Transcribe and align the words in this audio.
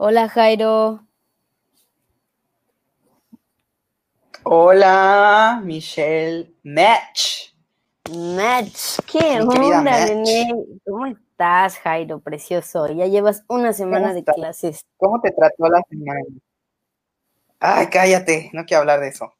Hola 0.00 0.28
Jairo. 0.28 1.00
Hola, 4.44 5.60
Michelle 5.64 6.54
Match. 6.62 7.52
Match, 8.08 9.00
¿qué 9.10 9.40
onda, 9.40 10.06
René? 10.06 10.54
¿Cómo 10.86 11.06
estás, 11.06 11.80
Jairo? 11.80 12.20
Precioso. 12.20 12.86
Ya 12.92 13.06
llevas 13.06 13.42
una 13.48 13.72
semana 13.72 14.14
de 14.14 14.22
clases. 14.22 14.86
¿Cómo 14.98 15.20
te 15.20 15.32
trató 15.32 15.66
la 15.68 15.82
semana? 15.88 16.20
Ay, 17.58 17.88
cállate, 17.88 18.50
no 18.52 18.66
quiero 18.66 18.82
hablar 18.82 19.00
de 19.00 19.08
eso. 19.08 19.32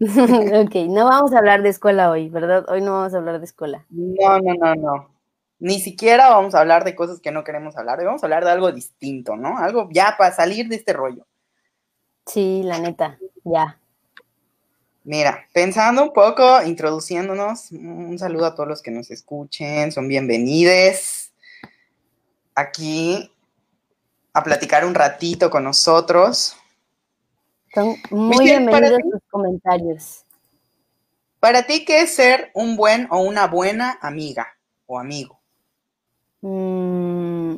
ok, 0.00 0.74
no 0.88 1.04
vamos 1.04 1.34
a 1.34 1.38
hablar 1.38 1.60
de 1.60 1.68
escuela 1.68 2.10
hoy, 2.10 2.30
¿verdad? 2.30 2.64
Hoy 2.70 2.80
no 2.80 2.92
vamos 2.92 3.12
a 3.12 3.18
hablar 3.18 3.40
de 3.40 3.44
escuela. 3.44 3.84
No, 3.90 4.38
no, 4.38 4.54
no, 4.54 4.74
no. 4.74 5.15
Ni 5.58 5.80
siquiera 5.80 6.28
vamos 6.28 6.54
a 6.54 6.60
hablar 6.60 6.84
de 6.84 6.94
cosas 6.94 7.20
que 7.20 7.30
no 7.30 7.44
queremos 7.44 7.76
hablar. 7.76 8.04
Vamos 8.04 8.22
a 8.22 8.26
hablar 8.26 8.44
de 8.44 8.50
algo 8.50 8.72
distinto, 8.72 9.36
¿no? 9.36 9.58
Algo 9.58 9.88
ya 9.90 10.14
para 10.18 10.34
salir 10.34 10.68
de 10.68 10.76
este 10.76 10.92
rollo. 10.92 11.26
Sí, 12.26 12.62
la 12.64 12.78
neta, 12.78 13.18
ya. 13.44 13.78
Mira, 15.04 15.46
pensando 15.52 16.02
un 16.02 16.12
poco, 16.12 16.62
introduciéndonos, 16.62 17.70
un 17.70 18.18
saludo 18.18 18.46
a 18.46 18.54
todos 18.54 18.68
los 18.68 18.82
que 18.82 18.90
nos 18.90 19.10
escuchen, 19.12 19.92
son 19.92 20.08
bienvenidos 20.08 21.32
aquí 22.56 23.32
a 24.32 24.42
platicar 24.42 24.84
un 24.84 24.94
ratito 24.94 25.48
con 25.48 25.62
nosotros. 25.62 26.56
Son 27.72 27.96
muy 28.10 28.46
bienvenidos 28.46 28.98
tus 29.02 29.22
comentarios. 29.30 30.24
Para 31.38 31.62
ti, 31.66 31.84
¿qué 31.84 32.00
es 32.00 32.14
ser 32.14 32.50
un 32.52 32.76
buen 32.76 33.06
o 33.10 33.20
una 33.20 33.46
buena 33.46 33.98
amiga 34.02 34.48
o 34.86 34.98
amigo? 34.98 35.35
Mm, 36.46 37.56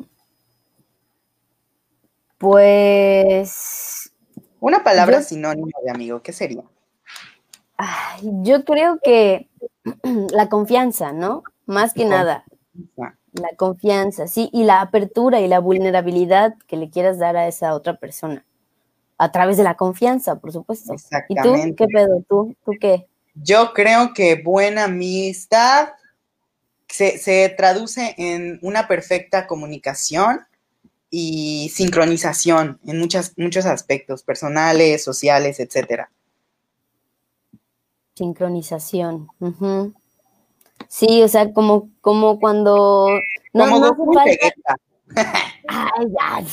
pues... 2.39 4.11
Una 4.59 4.83
palabra 4.83 5.21
sinónima 5.21 5.77
de 5.83 5.91
amigo, 5.91 6.21
¿qué 6.23 6.33
sería? 6.33 6.63
yo 8.41 8.65
creo 8.65 8.99
que 9.01 9.47
la 10.31 10.49
confianza, 10.49 11.13
¿no? 11.13 11.43
Más 11.65 11.93
que 11.93 12.05
nada. 12.05 12.43
La 13.31 13.49
confianza, 13.55 14.27
sí, 14.27 14.49
y 14.51 14.63
la 14.63 14.81
apertura 14.81 15.39
y 15.39 15.47
la 15.47 15.59
vulnerabilidad 15.59 16.55
que 16.67 16.75
le 16.75 16.89
quieras 16.89 17.19
dar 17.19 17.37
a 17.37 17.47
esa 17.47 17.75
otra 17.75 17.97
persona. 17.97 18.43
A 19.17 19.31
través 19.31 19.55
de 19.57 19.63
la 19.63 19.75
confianza, 19.75 20.39
por 20.39 20.51
supuesto. 20.51 20.95
¿Y 21.29 21.35
tú 21.35 21.53
qué 21.77 21.85
pedo? 21.87 22.23
¿Tú, 22.27 22.55
¿Tú 22.65 22.71
qué? 22.81 23.07
Yo 23.35 23.71
creo 23.73 24.13
que 24.13 24.41
buena 24.43 24.85
amistad 24.85 25.89
se, 26.89 27.17
se 27.17 27.49
traduce 27.49 28.15
en 28.17 28.59
una 28.61 28.87
perfecta 28.87 29.47
comunicación 29.47 30.45
y 31.09 31.69
sincronización 31.73 32.79
en 32.85 32.99
muchas, 32.99 33.33
muchos 33.37 33.65
aspectos 33.65 34.23
personales, 34.23 35.03
sociales, 35.03 35.59
etcétera. 35.59 36.11
Sincronización. 38.15 39.29
Sí, 40.87 41.21
o 41.23 41.27
sea, 41.27 41.53
como, 41.53 41.89
como 42.01 42.39
cuando. 42.39 43.07
No, 43.53 43.69
como 43.69 43.79
no 43.79 44.21
Ay. 45.67 46.47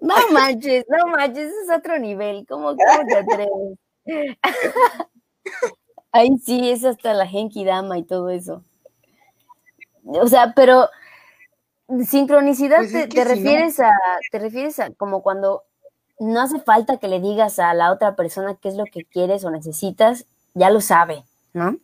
No 0.00 0.14
manches, 0.32 0.84
no 0.88 1.06
manches, 1.08 1.52
es 1.62 1.70
otro 1.76 1.98
nivel. 1.98 2.46
¿Cómo, 2.48 2.74
cómo 2.76 3.06
te 3.06 3.16
atreves? 3.16 3.78
Ay, 6.12 6.30
sí, 6.44 6.70
es 6.70 6.84
hasta 6.84 7.14
la 7.14 7.26
Genki 7.26 7.64
Dama 7.64 7.98
y 7.98 8.04
todo 8.04 8.30
eso. 8.30 8.62
O 10.04 10.26
sea, 10.26 10.52
pero 10.54 10.88
sincronicidad 12.08 12.78
pues 12.78 13.08
te, 13.08 13.24
refieres 13.24 13.80
a, 13.80 13.90
te 14.30 14.38
refieres 14.38 14.78
a 14.78 14.90
como 14.90 15.22
cuando 15.22 15.64
no 16.18 16.40
hace 16.40 16.60
falta 16.60 16.98
que 16.98 17.08
le 17.08 17.20
digas 17.20 17.58
a 17.58 17.74
la 17.74 17.92
otra 17.92 18.16
persona 18.16 18.58
qué 18.60 18.68
es 18.68 18.74
lo 18.74 18.84
que 18.84 19.04
quieres 19.04 19.44
o 19.44 19.50
necesitas, 19.50 20.26
ya 20.54 20.70
lo 20.70 20.80
sabe, 20.80 21.24
¿no? 21.52 21.78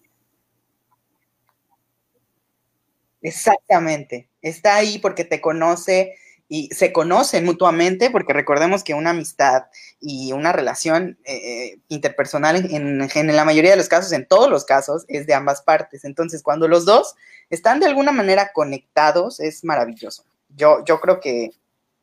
Exactamente. 3.22 4.28
Está 4.40 4.76
ahí 4.76 4.98
porque 4.98 5.24
te 5.24 5.40
conoce 5.40 6.14
y 6.52 6.68
se 6.74 6.92
conocen 6.92 7.44
mutuamente, 7.44 8.10
porque 8.10 8.32
recordemos 8.32 8.82
que 8.82 8.92
una 8.92 9.10
amistad 9.10 9.66
y 10.00 10.32
una 10.32 10.52
relación 10.52 11.16
eh, 11.24 11.36
eh, 11.36 11.80
interpersonal 11.86 12.56
en, 12.56 13.08
en, 13.14 13.36
la 13.36 13.44
mayoría 13.44 13.70
de 13.70 13.76
los 13.76 13.88
casos, 13.88 14.10
en 14.10 14.26
todos 14.26 14.50
los 14.50 14.64
casos, 14.64 15.04
es 15.06 15.28
de 15.28 15.34
ambas 15.34 15.62
partes. 15.62 16.04
Entonces, 16.04 16.42
cuando 16.42 16.66
los 16.66 16.84
dos 16.84 17.14
están 17.50 17.78
de 17.78 17.86
alguna 17.86 18.10
manera 18.10 18.50
conectados, 18.52 19.38
es 19.38 19.62
maravilloso. 19.62 20.24
Yo, 20.48 20.84
yo 20.84 21.00
creo 21.00 21.20
que 21.20 21.52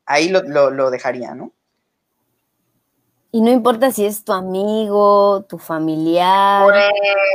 ahí 0.06 0.30
lo, 0.30 0.70
lo 0.70 0.90
dejaría, 0.90 1.34
¿no? 1.34 1.52
Y 3.30 3.42
no 3.42 3.50
importa 3.50 3.92
si 3.92 4.06
es 4.06 4.24
tu 4.24 4.32
amigo, 4.32 5.44
tu 5.46 5.58
familiar, 5.58 6.72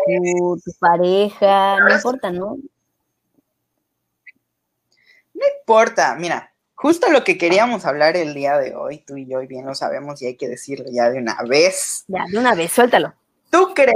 tu, 0.07 0.59
pareja, 0.79 1.77
no 1.79 1.93
importa, 1.93 2.31
¿no? 2.31 2.57
No 5.35 5.45
importa, 5.59 6.15
mira, 6.15 6.52
justo 6.83 7.09
lo 7.09 7.23
que 7.23 7.37
queríamos 7.37 7.85
hablar 7.85 8.17
el 8.17 8.33
día 8.33 8.57
de 8.57 8.75
hoy, 8.75 8.97
tú 8.97 9.15
y 9.15 9.25
yo, 9.25 9.41
y 9.41 9.47
bien 9.47 9.65
lo 9.65 9.73
sabemos, 9.73 10.21
y 10.21 10.25
hay 10.27 10.35
que 10.35 10.49
decirlo 10.49 10.83
ya 10.91 11.09
de 11.09 11.17
una 11.17 11.37
vez. 11.47 12.03
Ya, 12.09 12.25
de 12.29 12.37
una 12.37 12.55
vez, 12.55 12.73
suéltalo. 12.73 13.13
¿Tú 13.49 13.73
crees? 13.73 13.95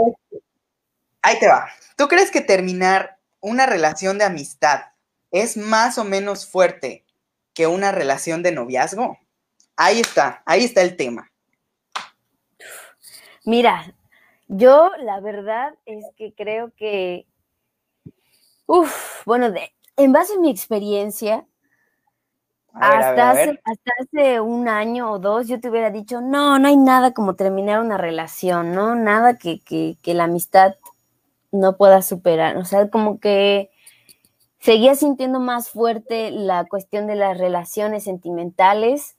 Ahí 1.22 1.38
te 1.38 1.50
va. 1.50 1.68
¿Tú 1.98 2.08
crees 2.08 2.32
que 2.32 2.40
terminar 2.40 3.20
una 3.42 3.66
relación 3.66 4.18
de 4.18 4.24
amistad 4.24 4.84
es 5.32 5.58
más 5.58 5.98
o 5.98 6.06
menos 6.06 6.50
fuerte 6.50 7.04
que 7.54 7.68
una 7.68 7.92
relación 7.92 8.42
de 8.42 8.54
noviazgo? 8.54 9.18
Ahí 9.76 10.00
está, 10.00 10.42
ahí 10.46 10.64
está 10.64 10.82
el 10.82 10.96
tema. 10.96 11.30
Mira, 13.44 13.94
yo 14.48 14.92
la 15.00 15.20
verdad 15.20 15.74
es 15.86 16.06
que 16.16 16.34
creo 16.34 16.72
que, 16.78 17.28
uff, 18.66 19.26
bueno, 19.26 19.52
de, 19.52 19.74
en 19.98 20.14
base 20.14 20.36
a 20.36 20.40
mi 20.40 20.50
experiencia, 20.50 21.46
hasta, 22.80 23.32
Hace, 23.32 23.60
hasta 23.64 23.92
hace 24.02 24.40
un 24.40 24.68
año 24.68 25.12
o 25.12 25.20
dos 25.20 25.48
yo 25.48 25.60
te 25.60 25.70
hubiera 25.70 25.92
dicho, 25.92 26.22
no, 26.22 26.60
no 26.60 26.68
hay 26.68 26.78
nada 26.78 27.14
como 27.14 27.36
terminar 27.36 27.80
una 27.82 27.98
relación, 27.98 28.74
¿no? 28.74 28.96
Nada 28.96 29.38
que, 29.38 29.60
que, 29.60 29.98
que 30.02 30.14
la 30.14 30.26
amistad 30.26 30.76
no 31.52 31.78
pueda 31.78 32.02
superar. 32.02 32.58
O 32.58 32.66
sea, 32.66 32.90
como 32.90 33.20
que 33.20 33.70
seguía 34.60 34.96
sintiendo 34.96 35.40
más 35.40 35.70
fuerte 35.70 36.32
la 36.32 36.66
cuestión 36.66 37.08
de 37.08 37.16
las 37.16 37.38
relaciones 37.38 38.04
sentimentales 38.04 39.18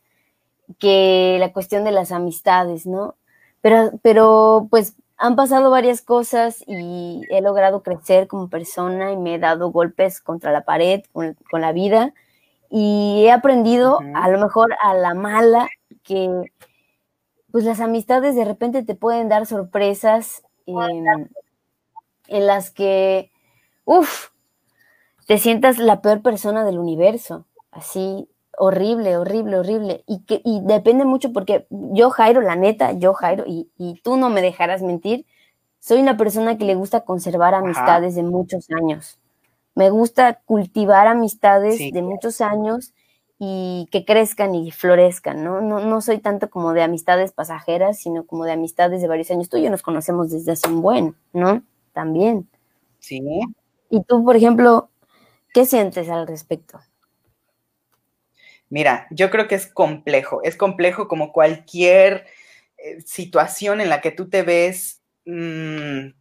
que 0.79 1.37
la 1.41 1.53
cuestión 1.53 1.85
de 1.85 1.93
las 1.93 2.13
amistades, 2.13 2.87
¿no? 2.87 3.17
Pero, 3.61 3.93
pero 4.03 4.67
pues 4.71 4.95
han 5.17 5.35
pasado 5.35 5.71
varias 5.71 6.03
cosas 6.03 6.63
y 6.67 7.23
he 7.31 7.41
logrado 7.41 7.83
crecer 7.83 8.29
como 8.29 8.49
persona 8.49 9.13
y 9.13 9.17
me 9.17 9.35
he 9.35 9.39
dado 9.39 9.71
golpes 9.71 10.21
contra 10.21 10.53
la 10.53 10.65
pared 10.65 11.03
con, 11.13 11.37
la 11.53 11.73
vida 11.73 12.15
y 12.71 13.25
he 13.25 13.33
aprendido 13.33 14.01
a 14.15 14.29
lo 14.29 14.39
mejor 14.39 14.75
a 14.83 14.95
la 14.95 15.15
mala 15.15 15.69
que 16.03 16.53
pues 17.51 17.65
las 17.65 17.81
amistades 17.81 18.35
de 18.35 18.45
repente 18.45 18.83
te 18.83 18.95
pueden 18.95 19.29
dar 19.29 19.47
sorpresas 19.47 20.43
en, 20.67 21.31
en 22.29 22.47
las 22.47 22.71
que, 22.71 23.31
uff, 23.85 24.29
te 25.27 25.39
sientas 25.39 25.79
la 25.79 26.01
peor 26.03 26.23
persona 26.23 26.65
del 26.65 26.79
universo, 26.79 27.47
así 27.71 28.29
horrible, 28.59 29.17
horrible, 29.17 29.59
horrible. 29.59 30.05
Y, 30.07 30.21
que, 30.25 30.43
y 30.45 30.61
depende 30.63 31.05
mucho 31.05 31.33
porque 31.33 31.67
yo, 31.71 32.11
Jairo, 32.11 32.41
la 32.41 32.57
neta, 32.57 32.93
yo, 32.93 33.15
Jairo, 33.15 33.45
y, 33.47 34.01
tú 34.03 34.17
no 34.17 34.31
me 34.31 34.43
dejarás 34.43 34.83
mentir, 34.83 35.27
soy 35.79 36.01
una 36.01 36.17
persona 36.17 36.59
que 36.59 36.65
le 36.65 36.75
gusta 36.75 37.03
conservar 37.03 37.55
amistades 37.55 38.15
de 38.15 38.23
muchos 38.23 38.69
años. 38.71 39.19
Me 39.79 39.91
gusta 39.91 40.41
cultivar 40.45 41.07
amistades 41.07 41.79
de 41.79 42.03
muchos 42.03 42.41
años 42.41 42.93
y 43.39 43.89
que 43.93 44.05
crezcan 44.05 44.57
y 44.57 44.73
florezcan, 44.73 45.45
¿no? 45.45 45.61
¿no? 45.61 45.79
No 45.79 46.01
soy 46.01 46.19
tanto 46.19 46.51
como 46.51 46.73
de 46.73 46.83
amistades 46.83 47.31
pasajeras, 47.31 47.97
sino 47.97 48.27
como 48.27 48.45
de 48.45 48.51
amistades 48.51 49.01
de 49.01 49.07
varios 49.07 49.31
años. 49.31 49.49
Tú 49.49 49.57
y 49.57 49.63
yo 49.63 49.71
nos 49.71 49.83
conocemos 49.83 50.33
desde 50.33 50.51
hace 50.51 50.67
un 50.67 50.83
buen, 50.83 51.15
¿no? 51.33 51.63
También. 51.93 52.49
Sí. 52.99 53.23
Y 53.89 54.03
tú, 54.03 54.25
por 54.25 54.35
ejemplo, 54.35 54.91
¿qué 55.55 55.65
sientes 55.65 56.11
al 56.11 56.27
respecto? 56.27 56.81
Mira, 58.71 59.07
yo 59.13 59.31
creo 59.31 59.47
que 59.47 59.55
es 59.55 59.69
complejo, 59.69 60.43
es 60.43 60.57
complejo 60.57 61.07
como 61.07 61.33
cualquier 61.33 62.27
eh, 62.79 63.01
situación 63.03 63.81
en 63.81 63.91
la 63.91 64.01
que 64.01 64.11
tú 64.11 64.29
te 64.29 64.43
ves 64.43 65.03
mm, 65.25 66.18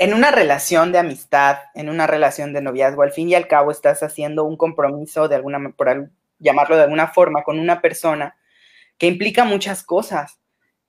en 0.00 0.14
una 0.14 0.30
relación 0.30 0.92
de 0.92 0.98
amistad, 0.98 1.58
en 1.74 1.90
una 1.90 2.06
relación 2.06 2.54
de 2.54 2.62
noviazgo, 2.62 3.02
al 3.02 3.12
fin 3.12 3.28
y 3.28 3.34
al 3.34 3.48
cabo 3.48 3.70
estás 3.70 4.02
haciendo 4.02 4.44
un 4.44 4.56
compromiso 4.56 5.28
de 5.28 5.34
alguna, 5.34 5.74
por 5.76 6.10
llamarlo 6.38 6.76
de 6.78 6.84
alguna 6.84 7.08
forma, 7.08 7.42
con 7.42 7.58
una 7.58 7.82
persona 7.82 8.34
que 8.96 9.08
implica 9.08 9.44
muchas 9.44 9.82
cosas. 9.82 10.40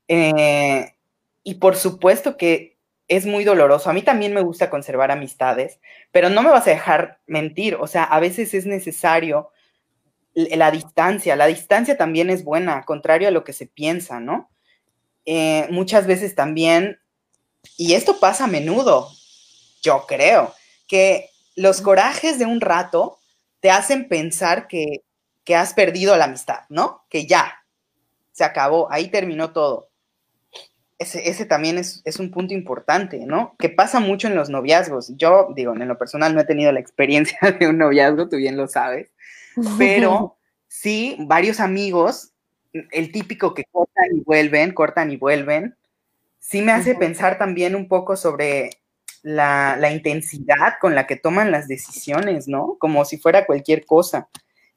Eh, 0.08 0.96
y 1.44 1.56
por 1.56 1.76
supuesto 1.76 2.38
que 2.38 2.78
es 3.10 3.26
muy 3.26 3.44
doloroso. 3.44 3.90
A 3.90 3.94
mí 3.94 4.02
también 4.02 4.34
me 4.34 4.40
gusta 4.40 4.70
conservar 4.70 5.12
amistades, 5.12 5.82
pero 6.14 6.30
no 6.30 6.42
me 6.42 6.50
vas 6.50 6.66
a 6.68 6.72
dejar 6.72 7.20
mentir. 7.28 7.76
O 7.82 7.88
sea, 7.88 8.06
a 8.06 8.22
veces 8.22 8.54
es 8.54 8.66
necesario 8.66 9.50
la 10.34 10.72
distancia. 10.72 11.36
La 11.36 11.48
distancia 11.48 11.98
también 11.98 12.30
es 12.30 12.46
buena, 12.46 12.84
contrario 12.84 13.28
a 13.28 13.32
lo 13.32 13.44
que 13.44 13.52
se 13.52 13.68
piensa, 13.68 14.22
¿no? 14.22 14.50
Eh, 15.26 15.68
muchas 15.70 16.08
veces 16.08 16.34
también, 16.34 17.01
y 17.78 17.94
esto 17.94 18.20
pasa 18.20 18.46
a 18.46 18.48
menudo, 18.48 19.10
yo 19.82 20.06
creo, 20.08 20.54
que 20.88 21.30
los 21.56 21.82
corajes 21.82 22.40
de 22.40 22.46
un 22.46 22.62
rato 22.62 23.20
te 23.60 23.72
hacen 23.72 24.08
pensar 24.08 24.68
que, 24.68 25.04
que 25.44 25.56
has 25.56 25.74
perdido 25.74 26.16
la 26.18 26.26
amistad, 26.26 26.62
¿no? 26.70 27.06
Que 27.10 27.26
ya, 27.26 27.64
se 28.32 28.44
acabó, 28.44 28.92
ahí 28.92 29.10
terminó 29.10 29.52
todo. 29.52 29.90
Ese, 30.98 31.28
ese 31.30 31.46
también 31.46 31.78
es, 31.78 32.02
es, 32.06 32.20
un 32.20 32.30
punto 32.30 32.54
importante, 32.54 33.26
¿no? 33.26 33.56
Que 33.58 33.70
pasa 33.70 34.00
mucho 34.00 34.28
en 34.28 34.36
los 34.36 34.50
noviazgos. 34.50 35.14
Yo, 35.18 35.50
digo, 35.56 35.74
en 35.74 35.88
lo 35.88 35.98
personal 35.98 36.36
no 36.36 36.42
he 36.42 36.46
tenido 36.46 36.72
la 36.72 36.80
experiencia 36.80 37.40
de 37.60 37.68
un 37.68 37.78
noviazgo, 37.78 38.30
tú 38.30 38.38
bien 38.38 38.58
lo 38.58 38.68
sabes, 38.68 39.10
pero 39.78 40.38
sí, 40.68 41.16
varios 41.20 41.60
amigos, 41.60 42.34
el 42.74 43.12
típico 43.12 43.54
que 43.54 43.66
cortan 43.66 44.16
y 44.16 44.22
vuelven, 44.22 44.74
cortan 44.74 45.12
y 45.12 45.18
vuelven, 45.18 45.76
sí 46.42 46.62
me 46.62 46.74
hace 46.74 46.96
pensar 46.96 47.38
también 47.38 47.76
un 47.76 47.88
poco 47.88 48.18
sobre 48.18 48.72
la, 49.22 49.78
la, 49.80 49.92
intensidad 49.92 50.74
con 50.82 50.96
la 50.96 51.08
que 51.08 51.16
toman 51.16 51.52
las 51.52 51.68
decisiones, 51.68 52.48
¿no? 52.48 52.76
Como 52.80 53.06
si 53.06 53.18
fuera 53.18 53.46
cualquier 53.46 53.86
cosa. 53.86 54.28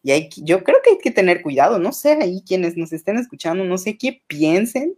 Y 0.02 0.12
hay, 0.12 0.28
yo 0.36 0.62
creo 0.62 0.78
que 0.84 0.90
hay 0.90 0.98
que 0.98 1.10
tener 1.10 1.42
cuidado, 1.42 1.78
no 1.78 1.92
sé, 1.92 2.18
ahí 2.20 2.44
quienes 2.46 2.76
nos 2.76 2.92
estén 2.92 3.16
escuchando, 3.16 3.64
no 3.64 3.78
sé 3.78 3.96
qué 3.96 4.22
piensen 4.26 4.94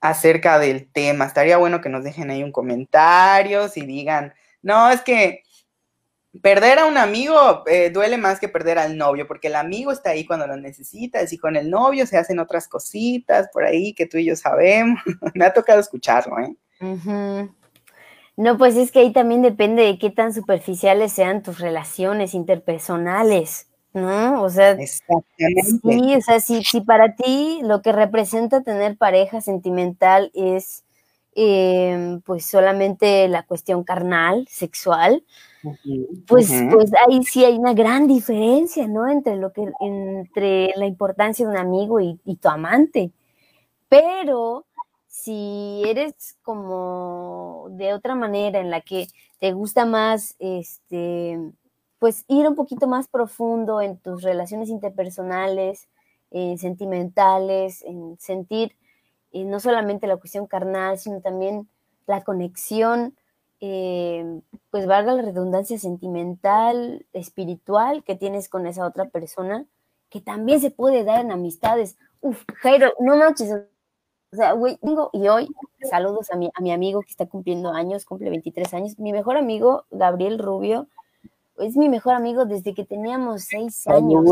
acerca 0.00 0.58
del 0.58 0.90
tema. 0.90 1.26
Estaría 1.26 1.56
bueno 1.58 1.80
que 1.80 1.88
nos 1.88 2.02
dejen 2.02 2.30
ahí 2.30 2.42
un 2.42 2.52
comentario, 2.52 3.68
si 3.68 3.82
digan, 3.82 4.34
no, 4.62 4.90
es 4.90 5.02
que 5.02 5.44
perder 6.42 6.78
a 6.78 6.86
un 6.86 6.96
amigo 6.96 7.64
eh, 7.66 7.90
duele 7.90 8.16
más 8.16 8.38
que 8.38 8.48
perder 8.48 8.78
al 8.78 8.96
novio, 8.96 9.26
porque 9.26 9.48
el 9.48 9.56
amigo 9.56 9.90
está 9.90 10.10
ahí 10.10 10.24
cuando 10.24 10.46
lo 10.46 10.56
necesitas 10.56 11.32
y 11.32 11.38
con 11.38 11.56
el 11.56 11.68
novio 11.70 12.06
se 12.06 12.16
hacen 12.16 12.38
otras 12.38 12.68
cositas 12.68 13.48
por 13.52 13.64
ahí 13.64 13.94
que 13.94 14.06
tú 14.06 14.18
y 14.18 14.26
yo 14.26 14.36
sabemos. 14.36 15.00
Me 15.34 15.44
ha 15.44 15.52
tocado 15.52 15.80
escucharlo, 15.80 16.36
¿eh? 16.38 16.56
No, 18.36 18.56
pues 18.56 18.76
es 18.76 18.90
que 18.90 19.00
ahí 19.00 19.12
también 19.12 19.42
depende 19.42 19.82
de 19.82 19.98
qué 19.98 20.10
tan 20.10 20.32
superficiales 20.32 21.12
sean 21.12 21.42
tus 21.42 21.58
relaciones 21.58 22.32
interpersonales, 22.32 23.68
¿no? 23.92 24.42
O 24.42 24.48
sea, 24.48 24.78
sí, 24.78 26.14
o 26.14 26.20
sea, 26.22 26.40
si, 26.40 26.62
si 26.62 26.80
para 26.80 27.16
ti 27.16 27.60
lo 27.62 27.82
que 27.82 27.92
representa 27.92 28.62
tener 28.62 28.96
pareja 28.96 29.40
sentimental 29.40 30.30
es 30.32 30.84
eh, 31.34 32.18
pues 32.24 32.46
solamente 32.46 33.28
la 33.28 33.42
cuestión 33.44 33.84
carnal, 33.84 34.46
sexual, 34.48 35.24
pues, 36.26 36.50
pues 36.70 36.90
ahí 37.06 37.22
sí 37.24 37.44
hay 37.44 37.58
una 37.58 37.74
gran 37.74 38.06
diferencia, 38.06 38.86
¿no? 38.88 39.08
Entre 39.08 39.36
lo 39.36 39.52
que, 39.52 39.70
entre 39.80 40.72
la 40.76 40.86
importancia 40.86 41.46
de 41.46 41.52
un 41.52 41.58
amigo 41.58 42.00
y, 42.00 42.16
tu 42.40 42.48
amante. 42.48 43.12
Pero 43.88 44.66
si 45.06 45.82
eres 45.86 46.38
como 46.42 47.66
de 47.70 47.92
otra 47.94 48.14
manera 48.14 48.60
en 48.60 48.70
la 48.70 48.80
que 48.80 49.08
te 49.38 49.52
gusta 49.52 49.84
más, 49.84 50.36
este, 50.38 51.38
pues 51.98 52.24
ir 52.28 52.46
un 52.48 52.54
poquito 52.54 52.86
más 52.86 53.08
profundo 53.08 53.80
en 53.80 53.98
tus 53.98 54.22
relaciones 54.22 54.68
interpersonales, 54.68 55.88
eh, 56.30 56.56
sentimentales, 56.58 57.82
en 57.82 58.16
sentir 58.18 58.76
eh, 59.32 59.44
no 59.44 59.60
solamente 59.60 60.06
la 60.06 60.16
cuestión 60.16 60.46
carnal, 60.46 60.98
sino 60.98 61.20
también 61.20 61.68
la 62.06 62.22
conexión 62.22 63.14
eh, 63.60 64.40
pues 64.70 64.86
valga 64.86 65.12
la 65.12 65.22
redundancia 65.22 65.78
sentimental, 65.78 67.06
espiritual 67.12 68.02
que 68.04 68.16
tienes 68.16 68.48
con 68.48 68.66
esa 68.66 68.86
otra 68.86 69.10
persona, 69.10 69.66
que 70.08 70.20
también 70.20 70.60
se 70.60 70.70
puede 70.70 71.04
dar 71.04 71.20
en 71.20 71.30
amistades. 71.30 71.96
Uf, 72.20 72.42
Jairo, 72.62 72.92
no 73.00 73.16
manches. 73.16 73.52
O 74.32 74.36
sea, 74.36 74.52
güey, 74.52 74.78
tengo, 74.78 75.10
y 75.12 75.28
hoy 75.28 75.48
saludos 75.90 76.30
a 76.32 76.36
mi, 76.36 76.50
a 76.54 76.62
mi 76.62 76.72
amigo 76.72 77.02
que 77.02 77.10
está 77.10 77.26
cumpliendo 77.26 77.70
años, 77.72 78.04
cumple 78.04 78.30
23 78.30 78.72
años. 78.74 78.98
Mi 78.98 79.12
mejor 79.12 79.36
amigo, 79.36 79.84
Gabriel 79.90 80.38
Rubio, 80.38 80.88
es 81.58 81.76
mi 81.76 81.88
mejor 81.88 82.14
amigo 82.14 82.46
desde 82.46 82.72
que 82.72 82.84
teníamos 82.84 83.42
seis 83.42 83.86
años. 83.86 84.24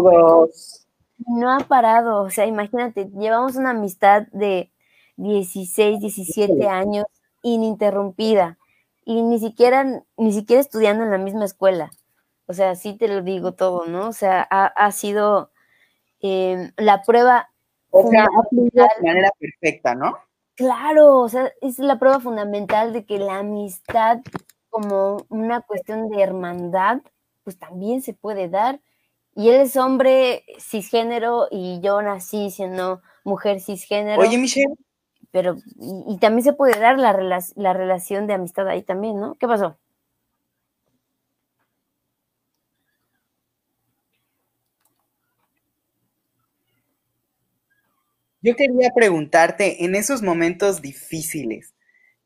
No 1.27 1.53
ha 1.53 1.59
parado, 1.61 2.23
o 2.23 2.31
sea, 2.31 2.47
imagínate, 2.47 3.11
llevamos 3.11 3.57
una 3.57 3.71
amistad 3.71 4.29
de 4.33 4.71
16, 5.17 6.01
17 6.01 6.69
años 6.69 7.07
ininterrumpida 7.43 8.57
y 9.09 9.23
ni 9.23 9.41
siquiera, 9.41 10.05
ni 10.19 10.33
siquiera 10.35 10.61
estudiando 10.61 11.03
en 11.03 11.11
la 11.11 11.17
misma 11.17 11.47
escuela. 11.47 11.91
O 12.45 12.53
sea, 12.53 12.75
sí 12.75 12.93
te 12.93 13.09
lo 13.09 13.23
digo 13.23 13.53
todo, 13.53 13.87
¿no? 13.87 14.07
O 14.07 14.13
sea, 14.13 14.43
ha, 14.43 14.93
sido 14.93 15.51
em, 16.21 16.73
la 16.77 17.03
prueba. 17.05 17.49
O 17.89 18.07
sea, 18.11 18.27
de 18.53 19.03
manera 19.03 19.31
perfecta, 19.39 19.95
¿no? 19.95 20.19
Claro, 20.57 21.21
o 21.21 21.29
sea, 21.31 21.51
es 21.63 21.79
la 21.79 21.99
prueba 21.99 22.21
fundamental 22.21 22.93
de 22.93 23.07
que 23.07 23.19
la 23.19 23.39
amistad 23.39 24.19
como 24.69 25.25
una 25.31 25.63
cuestión 25.63 26.11
de 26.11 26.23
hermandad, 26.23 27.01
pues 27.45 27.59
también 27.59 28.03
se 28.03 28.13
puede 28.13 28.51
dar. 28.51 28.79
Y 29.35 29.49
él 29.49 29.63
es 29.63 29.77
hombre 29.77 30.45
cisgénero 30.61 31.49
y 31.51 31.81
yo 31.81 32.03
nací 32.03 32.51
siendo 32.51 33.01
mujer 33.25 33.63
cisgénero. 33.63 34.21
Oye, 34.21 34.37
Michelle, 34.37 34.75
pero 35.31 35.57
y, 35.79 36.19
también 36.19 36.45
se 36.45 36.53
puede 36.53 36.79
dar 36.79 36.99
la, 36.99 37.13
la 37.57 37.73
relación 37.73 38.27
de 38.27 38.35
amistad 38.35 38.69
ahí 38.69 38.83
también, 38.83 39.21
¿no? 39.21 39.35
¿Qué 39.37 39.47
pasó? 39.47 39.79
Yo 48.41 48.55
quería 48.55 48.91
preguntarte, 48.95 49.85
en 49.85 49.95
esos 49.97 50.23
momentos 50.23 50.81
difíciles, 50.81 51.75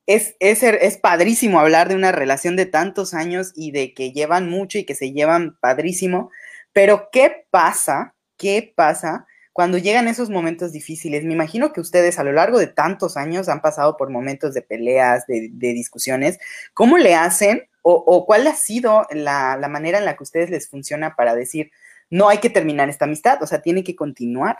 es, 0.06 0.36
es, 0.40 0.62
es, 0.62 0.98
padrísimo 0.98 1.60
hablar 1.60 1.88
de 1.88 1.94
una 1.94 2.12
relación 2.12 2.56
de 2.56 2.66
tantos 2.66 3.14
años 3.14 3.52
y 3.56 3.70
de 3.70 3.94
que 3.94 4.12
llevan 4.12 4.50
mucho 4.50 4.78
y 4.78 4.84
que 4.84 4.94
se 4.94 5.12
llevan 5.12 5.56
padrísimo, 5.60 6.30
pero 6.72 7.08
¿qué 7.12 7.46
pasa? 7.50 8.14
¿Qué 8.36 8.72
pasa 8.76 9.26
cuando 9.52 9.76
llegan 9.76 10.08
esos 10.08 10.30
momentos 10.30 10.72
difíciles, 10.72 11.24
me 11.24 11.34
imagino 11.34 11.72
que 11.72 11.80
ustedes 11.80 12.18
a 12.18 12.24
lo 12.24 12.32
largo 12.32 12.58
de 12.58 12.68
tantos 12.68 13.16
años 13.16 13.48
han 13.48 13.60
pasado 13.60 13.96
por 13.96 14.08
momentos 14.10 14.54
de 14.54 14.62
peleas, 14.62 15.26
de, 15.26 15.50
discusiones, 15.52 16.38
¿cómo 16.72 16.96
le 16.96 17.14
hacen 17.14 17.68
o, 17.82 18.24
cuál 18.26 18.46
ha 18.46 18.54
sido 18.54 19.06
la, 19.10 19.58
manera 19.68 19.98
en 19.98 20.04
la 20.04 20.12
que 20.12 20.22
a 20.22 20.22
ustedes 20.22 20.50
les 20.50 20.68
funciona 20.68 21.16
para 21.16 21.34
decir, 21.34 21.70
no 22.10 22.28
hay 22.28 22.38
que 22.38 22.48
terminar 22.48 22.88
esta 22.88 23.06
amistad, 23.06 23.42
o 23.42 23.46
sea, 23.46 23.60
tiene 23.60 23.82
que 23.82 23.96
continuar? 23.96 24.56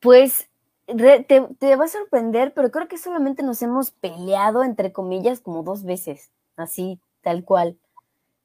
Pues 0.00 0.48
te, 0.86 1.46
te 1.58 1.76
va 1.76 1.84
a 1.84 1.88
sorprender, 1.88 2.54
pero 2.54 2.70
creo 2.70 2.88
que 2.88 2.96
solamente 2.96 3.42
nos 3.42 3.60
hemos 3.60 3.90
peleado, 3.90 4.64
entre 4.64 4.92
comillas, 4.92 5.40
como 5.40 5.62
dos 5.62 5.84
veces, 5.84 6.30
así, 6.56 6.98
tal 7.20 7.44
cual 7.44 7.78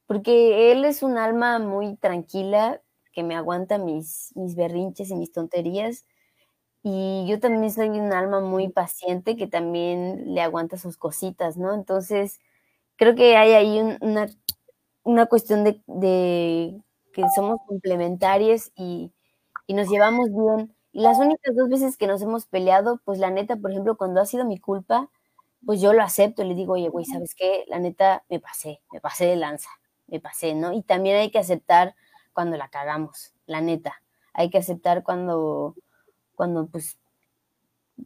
porque 0.08 0.72
él 0.72 0.86
es 0.86 1.04
un 1.04 1.18
alma 1.18 1.60
muy 1.60 1.96
tranquila, 1.96 2.82
que 3.16 3.24
me 3.24 3.36
aguanta 3.36 3.80
mis, 3.80 4.32
mis 4.36 4.56
berrinches 4.56 5.10
y 5.10 5.16
mis 5.16 5.32
tonterías. 5.32 6.06
Y 6.84 7.26
yo 7.28 7.40
también 7.40 7.72
soy 7.72 7.90
un 7.90 8.14
alma 8.14 8.42
muy 8.42 8.70
paciente 8.70 9.38
que 9.38 9.48
también 9.48 10.36
le 10.36 10.42
aguanta 10.42 10.78
sus 10.78 10.98
cositas, 10.98 11.58
¿no? 11.58 11.74
Entonces, 11.74 12.40
creo 12.98 13.16
que 13.16 13.38
hay 13.38 13.54
ahí 13.54 13.80
una, 14.02 14.28
una, 15.04 15.26
cuestión 15.28 15.64
de, 15.64 15.82
de, 15.88 16.82
que 17.14 17.24
somos 17.36 17.60
complementarias 17.68 18.72
y, 18.76 19.12
y 19.68 19.74
nos 19.76 19.90
llevamos 19.90 20.30
bien. 20.32 20.76
Y 20.94 21.02
las 21.02 21.20
únicas 21.20 21.56
dos 21.56 21.70
veces 21.70 21.98
que 21.98 22.08
nos 22.08 22.22
hemos 22.22 22.46
peleado, 22.48 23.02
pues 23.06 23.20
la 23.20 23.32
neta, 23.32 23.56
por 23.58 23.72
ejemplo, 23.72 23.98
cuando 23.98 24.22
ha 24.22 24.26
sido 24.26 24.46
mi 24.46 24.60
culpa, 24.60 25.10
pues 25.66 25.82
yo 25.82 25.94
lo 25.94 26.04
acepto, 26.04 26.44
le 26.44 26.56
digo, 26.56 26.74
oye, 26.74 26.90
güey, 26.90 27.06
¿sabes 27.06 27.36
qué? 27.36 27.66
La 27.68 27.80
neta, 27.80 28.24
me 28.30 28.40
pasé, 28.40 28.82
me 28.92 29.02
pasé 29.02 29.26
de 29.26 29.36
lanza, 29.38 29.70
me 30.08 30.20
pasé, 30.20 30.54
¿no? 30.56 30.74
Y 30.74 30.84
también 30.84 31.18
hay 31.18 31.32
que 31.32 31.40
aceptar 31.40 31.96
cuando 32.36 32.58
la 32.58 32.68
cagamos, 32.68 33.34
la 33.48 33.62
neta. 33.62 34.04
Hay 34.34 34.52
que 34.52 34.60
aceptar 34.60 35.02
cuando, 35.02 35.74
cuando 36.36 36.68
pues, 36.68 37.00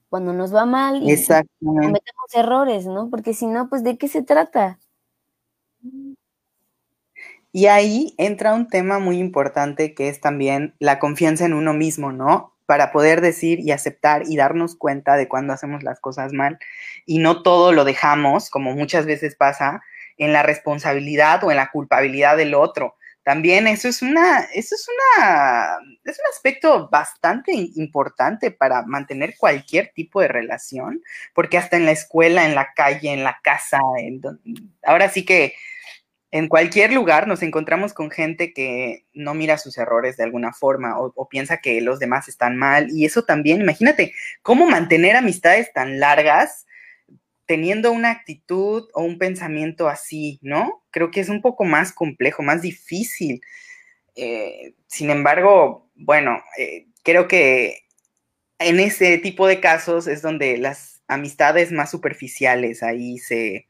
cuando 0.08 0.32
nos 0.34 0.54
va 0.54 0.66
mal 0.66 1.02
y 1.04 1.16
cometemos 1.60 2.36
errores, 2.36 2.86
¿no? 2.86 3.10
Porque 3.10 3.34
si 3.34 3.48
no, 3.48 3.68
pues, 3.68 3.84
¿de 3.84 3.98
qué 3.98 4.08
se 4.08 4.22
trata? 4.22 4.80
Y 7.52 7.66
ahí 7.66 8.14
entra 8.18 8.54
un 8.54 8.68
tema 8.68 9.00
muy 9.00 9.18
importante 9.18 9.96
que 9.96 10.08
es 10.08 10.22
también 10.22 10.76
la 10.78 11.00
confianza 11.00 11.46
en 11.46 11.54
uno 11.54 11.74
mismo, 11.74 12.12
¿no? 12.12 12.54
Para 12.68 12.92
poder 12.92 13.22
decir 13.22 13.60
y 13.60 13.72
aceptar 13.72 14.24
y 14.28 14.38
darnos 14.38 14.76
cuenta 14.76 15.16
de 15.16 15.28
cuando 15.28 15.54
hacemos 15.54 15.82
las 15.82 16.00
cosas 16.00 16.32
mal 16.32 16.60
y 17.08 17.18
no 17.18 17.42
todo 17.42 17.72
lo 17.72 17.84
dejamos, 17.84 18.52
como 18.52 18.74
muchas 18.74 19.08
veces 19.08 19.36
pasa, 19.36 19.82
en 20.18 20.34
la 20.34 20.44
responsabilidad 20.44 21.44
o 21.44 21.50
en 21.50 21.58
la 21.58 21.72
culpabilidad 21.72 22.38
del 22.38 22.54
otro. 22.54 22.96
También 23.30 23.68
eso 23.68 23.88
es 23.88 24.02
una, 24.02 24.40
eso 24.56 24.74
es 24.74 24.88
una, 24.90 25.78
es 26.04 26.18
un 26.18 26.26
aspecto 26.34 26.90
bastante 26.90 27.52
importante 27.54 28.50
para 28.50 28.82
mantener 28.82 29.36
cualquier 29.38 29.92
tipo 29.94 30.20
de 30.20 30.30
relación, 30.30 31.04
porque 31.36 31.60
hasta 31.60 31.78
en 31.78 31.86
la 31.86 31.92
escuela, 31.92 32.48
en 32.48 32.56
la 32.56 32.74
calle, 32.74 33.14
en 33.14 33.24
la 33.24 33.38
casa, 33.44 33.82
ahora 34.82 35.10
sí 35.10 35.26
que 35.26 35.54
en 36.32 36.48
cualquier 36.48 36.92
lugar 36.92 37.28
nos 37.28 37.44
encontramos 37.44 37.94
con 37.94 38.10
gente 38.10 38.52
que 38.52 39.06
no 39.14 39.36
mira 39.36 39.60
sus 39.60 39.78
errores 39.78 40.18
de 40.18 40.24
alguna 40.24 40.52
forma 40.52 41.00
o, 41.00 41.30
piensa 41.30 41.58
que 41.58 41.82
los 41.82 42.00
demás 42.00 42.30
están 42.30 42.58
mal. 42.58 42.88
Y 42.90 43.06
eso 43.06 43.26
también, 43.26 43.62
imagínate, 43.62 44.12
cómo 44.42 44.66
mantener 44.66 45.16
amistades 45.16 45.72
tan 45.72 46.00
largas 46.00 46.66
teniendo 47.50 47.92
una 47.92 48.12
actitud 48.12 48.90
o 48.94 49.02
un 49.02 49.18
pensamiento 49.18 49.90
así, 49.90 50.38
¿no? 50.44 50.84
Creo 50.92 51.10
que 51.10 51.20
es 51.20 51.30
un 51.30 51.42
poco 51.42 51.66
más 51.66 51.92
complejo, 51.92 52.44
más 52.44 52.62
difícil. 52.62 53.42
Eh, 54.16 54.76
sin 54.86 55.10
embargo, 55.10 55.90
bueno, 55.96 56.44
eh, 56.60 56.86
creo 57.02 57.28
que 57.28 57.88
en 58.60 58.80
ese 58.80 59.18
tipo 59.18 59.48
de 59.48 59.60
casos 59.60 60.06
es 60.06 60.22
donde 60.22 60.60
las 60.60 61.02
amistades 61.08 61.72
más 61.72 61.90
superficiales 61.90 62.84
ahí 62.84 63.18
se, 63.18 63.68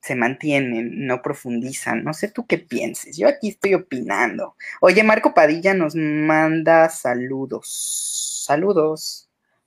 se 0.00 0.14
mantienen, 0.14 1.06
no 1.06 1.20
profundizan. 1.20 2.04
No 2.04 2.14
sé 2.14 2.28
tú 2.28 2.46
qué 2.46 2.56
pienses. 2.56 3.18
Yo 3.18 3.28
aquí 3.28 3.50
estoy 3.50 3.74
opinando. 3.74 4.56
Oye, 4.80 5.04
Marco 5.04 5.34
Padilla 5.34 5.74
nos 5.74 5.94
manda 5.94 6.88
saludos. 6.88 8.44
Saludos. 8.46 9.23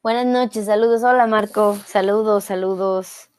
Buenas 0.07 0.25
noches, 0.25 0.67
saludos. 0.67 1.03
Hola, 1.03 1.27
Marco. 1.27 1.75
Saludos, 1.85 2.45
saludos. 2.45 3.29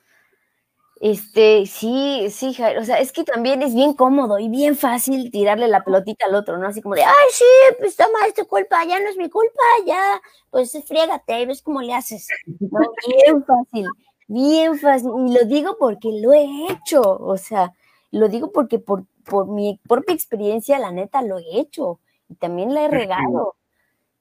Este, 1.00 1.64
sí, 1.64 2.26
sí, 2.28 2.48
o 2.78 2.84
sea, 2.84 2.98
es 2.98 3.10
que 3.10 3.25
también 3.25 3.62
es 3.62 3.75
bien 3.75 3.94
cómodo 3.94 4.38
y 4.38 4.50
bien 4.50 4.76
fácil 4.76 5.30
tirarle 5.30 5.66
la 5.68 5.82
pelotita 5.82 6.26
al 6.26 6.34
otro, 6.34 6.58
¿no? 6.58 6.66
Así 6.68 6.82
como 6.82 6.94
de, 6.94 7.04
ay, 7.04 7.28
sí, 7.32 7.44
pues 7.78 7.96
toma, 7.96 8.26
es 8.26 8.34
tu 8.34 8.46
culpa, 8.46 8.84
ya 8.84 9.00
no 9.00 9.08
es 9.08 9.16
mi 9.16 9.30
culpa, 9.30 9.62
ya, 9.87 10.20
pues 10.50 10.70
friégate, 10.87 11.46
ves 11.46 11.62
cómo 11.62 11.80
le 11.80 11.94
haces. 11.94 12.28
Bien 12.44 13.42
fácil 13.46 13.87
bien 14.26 14.78
fácil. 14.78 15.10
Y 15.26 15.32
lo 15.32 15.46
digo 15.46 15.78
porque 15.80 16.10
lo 16.20 16.34
he 16.34 16.66
hecho, 16.70 17.00
o 17.00 17.38
sea, 17.38 17.72
lo 18.10 18.28
digo 18.28 18.52
porque 18.52 18.78
por, 18.78 19.06
por 19.25 19.48
mi 19.48 19.80
propia 19.88 20.14
experiencia, 20.14 20.78
la 20.78 20.92
neta, 20.92 21.22
lo 21.22 21.38
he 21.38 21.60
hecho 21.60 21.98
y 22.28 22.34
también 22.34 22.75
la 22.75 22.84
he 22.84 22.88
regado. 22.88 23.54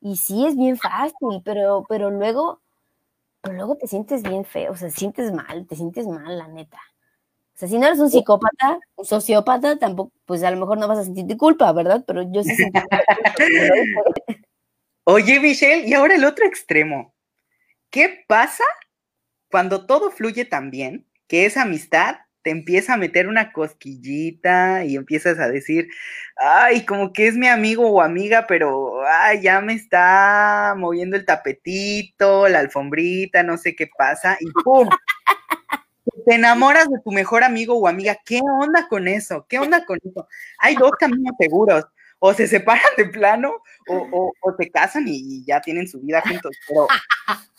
Y 0.02 0.18
sí 0.18 0.46
es 0.46 0.56
bien 0.56 0.78
fácil, 0.78 1.42
pero, 1.44 1.86
pero 1.88 2.10
luego, 2.12 2.62
pero 3.42 3.56
luego 3.56 3.78
te 3.78 3.88
sientes 3.88 4.24
bien 4.24 4.46
feo, 4.46 4.74
o 4.74 4.76
sea, 4.76 4.90
te 4.90 4.96
sientes 4.96 5.32
mal, 5.32 5.66
te 5.68 5.76
sientes 5.76 6.08
mal, 6.08 6.38
la 6.38 6.48
neta. 6.48 6.80
O 7.56 7.60
sea, 7.60 7.68
si 7.68 7.80
no 7.80 7.88
eres 7.88 8.00
un 8.00 8.12
psicópata, 8.12 8.80
un 8.96 9.06
sociópata, 9.06 9.80
tampoco, 9.80 10.12
pues 10.26 10.44
a 10.44 10.52
lo 10.52 10.58
mejor 10.58 10.78
no 10.78 10.88
vas 10.88 11.00
a 11.00 11.04
sentirte 11.04 11.38
culpa, 11.38 11.72
¿verdad? 11.74 12.04
Pero 12.06 12.22
yo 12.32 12.44
sí 12.44 12.56
siento 12.56 12.80
Oye, 15.06 15.40
Michelle, 15.40 15.88
y 15.88 15.94
ahora 15.94 16.16
el 16.16 16.26
otro 16.26 16.46
extremo. 16.46 17.16
¿Qué 17.90 18.24
pasa 18.28 18.64
cuando 19.50 19.86
todo 19.86 20.12
fluye 20.12 20.46
tan 20.46 20.70
bien, 20.70 21.08
que 21.28 21.46
esa 21.46 21.64
amistad 21.64 22.18
te 22.48 22.52
empieza 22.52 22.94
a 22.94 22.98
meter 22.98 23.28
una 23.28 23.52
cosquillita 23.52 24.86
y 24.86 24.96
empiezas 24.96 25.38
a 25.38 25.50
decir, 25.50 25.90
ay, 26.38 26.86
como 26.86 27.12
que 27.12 27.28
es 27.28 27.36
mi 27.36 27.48
amigo 27.50 27.86
o 27.90 28.02
amiga, 28.02 28.46
pero 28.48 29.06
ay, 29.06 29.42
ya 29.42 29.60
me 29.60 29.74
está 29.74 30.74
moviendo 30.78 31.18
el 31.18 31.26
tapetito, 31.26 32.48
la 32.48 32.60
alfombrita, 32.60 33.44
no 33.44 33.58
sé 33.58 33.76
qué 33.76 33.90
pasa, 33.98 34.38
y 34.40 34.46
¡pum! 34.64 34.88
Te 36.26 36.36
enamoras 36.36 36.88
de 36.88 37.02
tu 37.04 37.12
mejor 37.12 37.44
amigo 37.44 37.78
o 37.78 37.86
amiga. 37.86 38.18
¿Qué 38.24 38.40
onda 38.42 38.88
con 38.88 39.10
eso? 39.10 39.46
¿Qué 39.50 39.60
onda 39.60 39.86
con 39.86 40.00
eso? 40.02 40.26
Hay 40.60 40.76
dos 40.76 40.92
caminos 40.98 41.36
seguros. 41.38 41.84
O 42.20 42.34
se 42.34 42.48
separan 42.48 42.92
de 42.96 43.06
plano 43.08 43.52
o, 43.90 44.32
o 44.42 44.56
te 44.56 44.72
casan 44.72 45.04
y 45.06 45.44
ya 45.46 45.60
tienen 45.60 45.86
su 45.88 46.00
vida 46.00 46.22
juntos. 46.22 46.56
Pero 46.68 46.88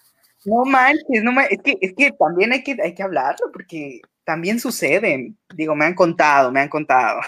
no 0.47 0.64
manches, 0.64 1.23
no 1.23 1.33
manches. 1.33 1.59
Es 1.59 1.62
que, 1.62 1.78
es 1.80 1.92
que 1.95 2.12
también 2.12 2.52
hay 2.52 2.62
que, 2.62 2.76
hay 2.83 2.95
que 2.95 3.02
hablarlo 3.02 3.52
porque 3.52 4.00
también 4.28 4.61
sucede. 4.61 5.32
Digo, 5.54 5.75
me 5.75 5.87
han 5.87 5.94
contado, 5.94 6.52
me 6.52 6.61
han 6.61 6.68
contado. 6.68 7.23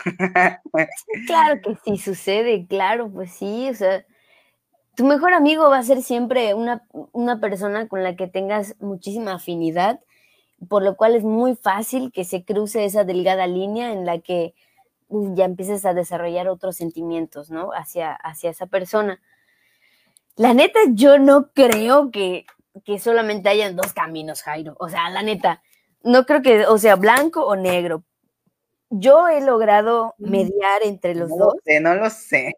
claro 1.27 1.59
que 1.63 1.75
sí 1.83 1.97
sucede, 1.97 2.67
claro, 2.67 3.11
pues 3.11 3.33
sí. 3.33 3.71
O 3.71 3.75
sea, 3.75 4.05
tu 4.97 5.07
mejor 5.07 5.33
amigo 5.33 5.71
va 5.71 5.79
a 5.79 5.83
ser 5.83 6.03
siempre 6.03 6.53
una, 6.53 6.83
una 7.13 7.41
persona 7.41 7.89
con 7.89 8.03
la 8.03 8.17
que 8.17 8.27
tengas 8.27 8.77
muchísima 8.81 9.33
afinidad, 9.33 10.01
por 10.69 10.83
lo 10.83 10.95
cual 10.99 11.15
es 11.15 11.25
muy 11.25 11.57
fácil 11.57 12.13
que 12.13 12.25
se 12.27 12.45
cruce 12.45 12.85
esa 12.85 13.05
delgada 13.05 13.47
línea 13.47 13.93
en 13.93 14.05
la 14.05 14.19
que 14.19 14.53
ya 15.09 15.47
empieces 15.47 15.87
a 15.87 15.95
desarrollar 15.95 16.49
otros 16.49 16.77
sentimientos, 16.77 17.51
¿no? 17.51 17.71
Hacia, 17.71 18.13
hacia 18.13 18.51
esa 18.51 18.67
persona. 18.67 19.23
La 20.37 20.53
neta, 20.53 20.81
yo 20.93 21.19
no 21.19 21.51
creo 21.55 22.11
que 22.11 22.45
que 22.85 22.99
solamente 22.99 23.49
hayan 23.49 23.75
dos 23.77 23.93
caminos, 23.93 24.43
Jairo. 24.43 24.77
O 24.79 24.89
sea, 24.89 25.11
la 25.11 25.23
neta, 25.23 25.63
no 26.03 26.27
creo 26.27 26.43
que, 26.43 26.67
o 26.67 26.79
sea, 26.79 26.97
blanco 26.97 27.45
o 27.45 27.57
negro. 27.57 28.05
Yo 28.91 29.29
he 29.29 29.41
logrado 29.41 30.15
mm. 30.19 30.31
mediar 30.31 30.83
entre 30.83 31.15
los 31.15 31.31
dos. 31.31 31.55
No 31.55 31.61
sé, 31.65 31.81
no 31.81 31.95
lo 31.95 32.11
sé. 32.11 32.57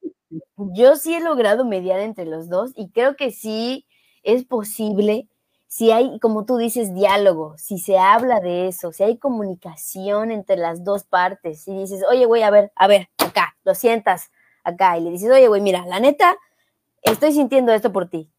Yo 0.56 0.96
sí 0.96 1.14
he 1.14 1.20
logrado 1.20 1.64
mediar 1.64 2.00
entre 2.00 2.24
los 2.24 2.48
dos 2.48 2.72
y 2.74 2.90
creo 2.90 3.16
que 3.16 3.30
sí 3.30 3.86
es 4.22 4.44
posible 4.44 5.28
si 5.66 5.90
hay, 5.90 6.18
como 6.18 6.44
tú 6.44 6.58
dices, 6.58 6.94
diálogo, 6.94 7.56
si 7.56 7.78
se 7.78 7.98
habla 7.98 8.40
de 8.40 8.68
eso, 8.68 8.92
si 8.92 9.04
hay 9.04 9.16
comunicación 9.16 10.30
entre 10.30 10.56
las 10.56 10.84
dos 10.84 11.04
partes, 11.04 11.62
si 11.62 11.74
dices, 11.74 12.02
oye, 12.10 12.26
güey, 12.26 12.42
a 12.42 12.50
ver, 12.50 12.72
a 12.76 12.86
ver, 12.86 13.08
acá, 13.16 13.56
lo 13.64 13.74
sientas 13.74 14.30
acá 14.64 14.98
y 14.98 15.00
le 15.00 15.10
dices, 15.10 15.30
oye, 15.30 15.48
güey, 15.48 15.62
mira, 15.62 15.86
la 15.86 15.98
neta, 15.98 16.36
estoy 17.02 17.32
sintiendo 17.32 17.72
esto 17.72 17.92
por 17.92 18.08
ti. 18.08 18.31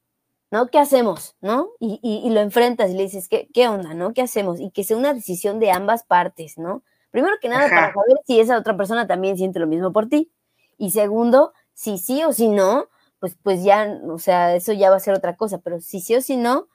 ¿No? 0.54 0.68
¿Qué 0.68 0.78
hacemos? 0.78 1.36
¿No? 1.42 1.72
Y, 1.80 2.30
lo 2.30 2.40
enfrentas 2.40 2.92
y 2.92 2.94
le 2.94 3.02
dices, 3.02 3.28
¿qué, 3.28 3.50
¿qué 3.56 3.68
onda? 3.68 3.96
¿No? 3.96 4.14
¿Qué 4.14 4.22
hacemos? 4.22 4.60
Y 4.60 4.70
que 4.70 4.84
sea 4.84 4.96
una 4.98 5.12
decisión 5.12 5.60
de 5.60 5.72
ambas 5.72 6.04
partes, 6.04 6.60
¿no? 6.60 6.84
Primero 7.10 7.38
que 7.42 7.50
nada, 7.50 7.68
para 7.70 7.88
saber 7.92 8.20
si 8.28 8.40
esa 8.40 8.60
otra 8.60 8.78
persona 8.78 9.08
también 9.08 9.36
siente 9.36 9.60
lo 9.60 9.66
mismo 9.66 9.92
por 9.92 10.10
ti. 10.10 10.32
Y 10.78 10.92
segundo, 10.92 11.54
si 11.74 11.98
sí 11.98 12.24
o 12.24 12.34
si 12.34 12.50
no, 12.50 12.88
pues, 13.18 13.36
pues 13.42 13.64
ya, 13.64 14.00
o 14.08 14.20
sea, 14.20 14.56
eso 14.56 14.74
ya 14.74 14.92
va 14.92 14.98
a 14.98 15.00
ser 15.00 15.16
otra 15.16 15.36
cosa, 15.38 15.58
pero 15.58 15.82
si 15.82 16.02
sí 16.02 16.16
o 16.16 16.22
si 16.22 16.38
no, 16.38 16.68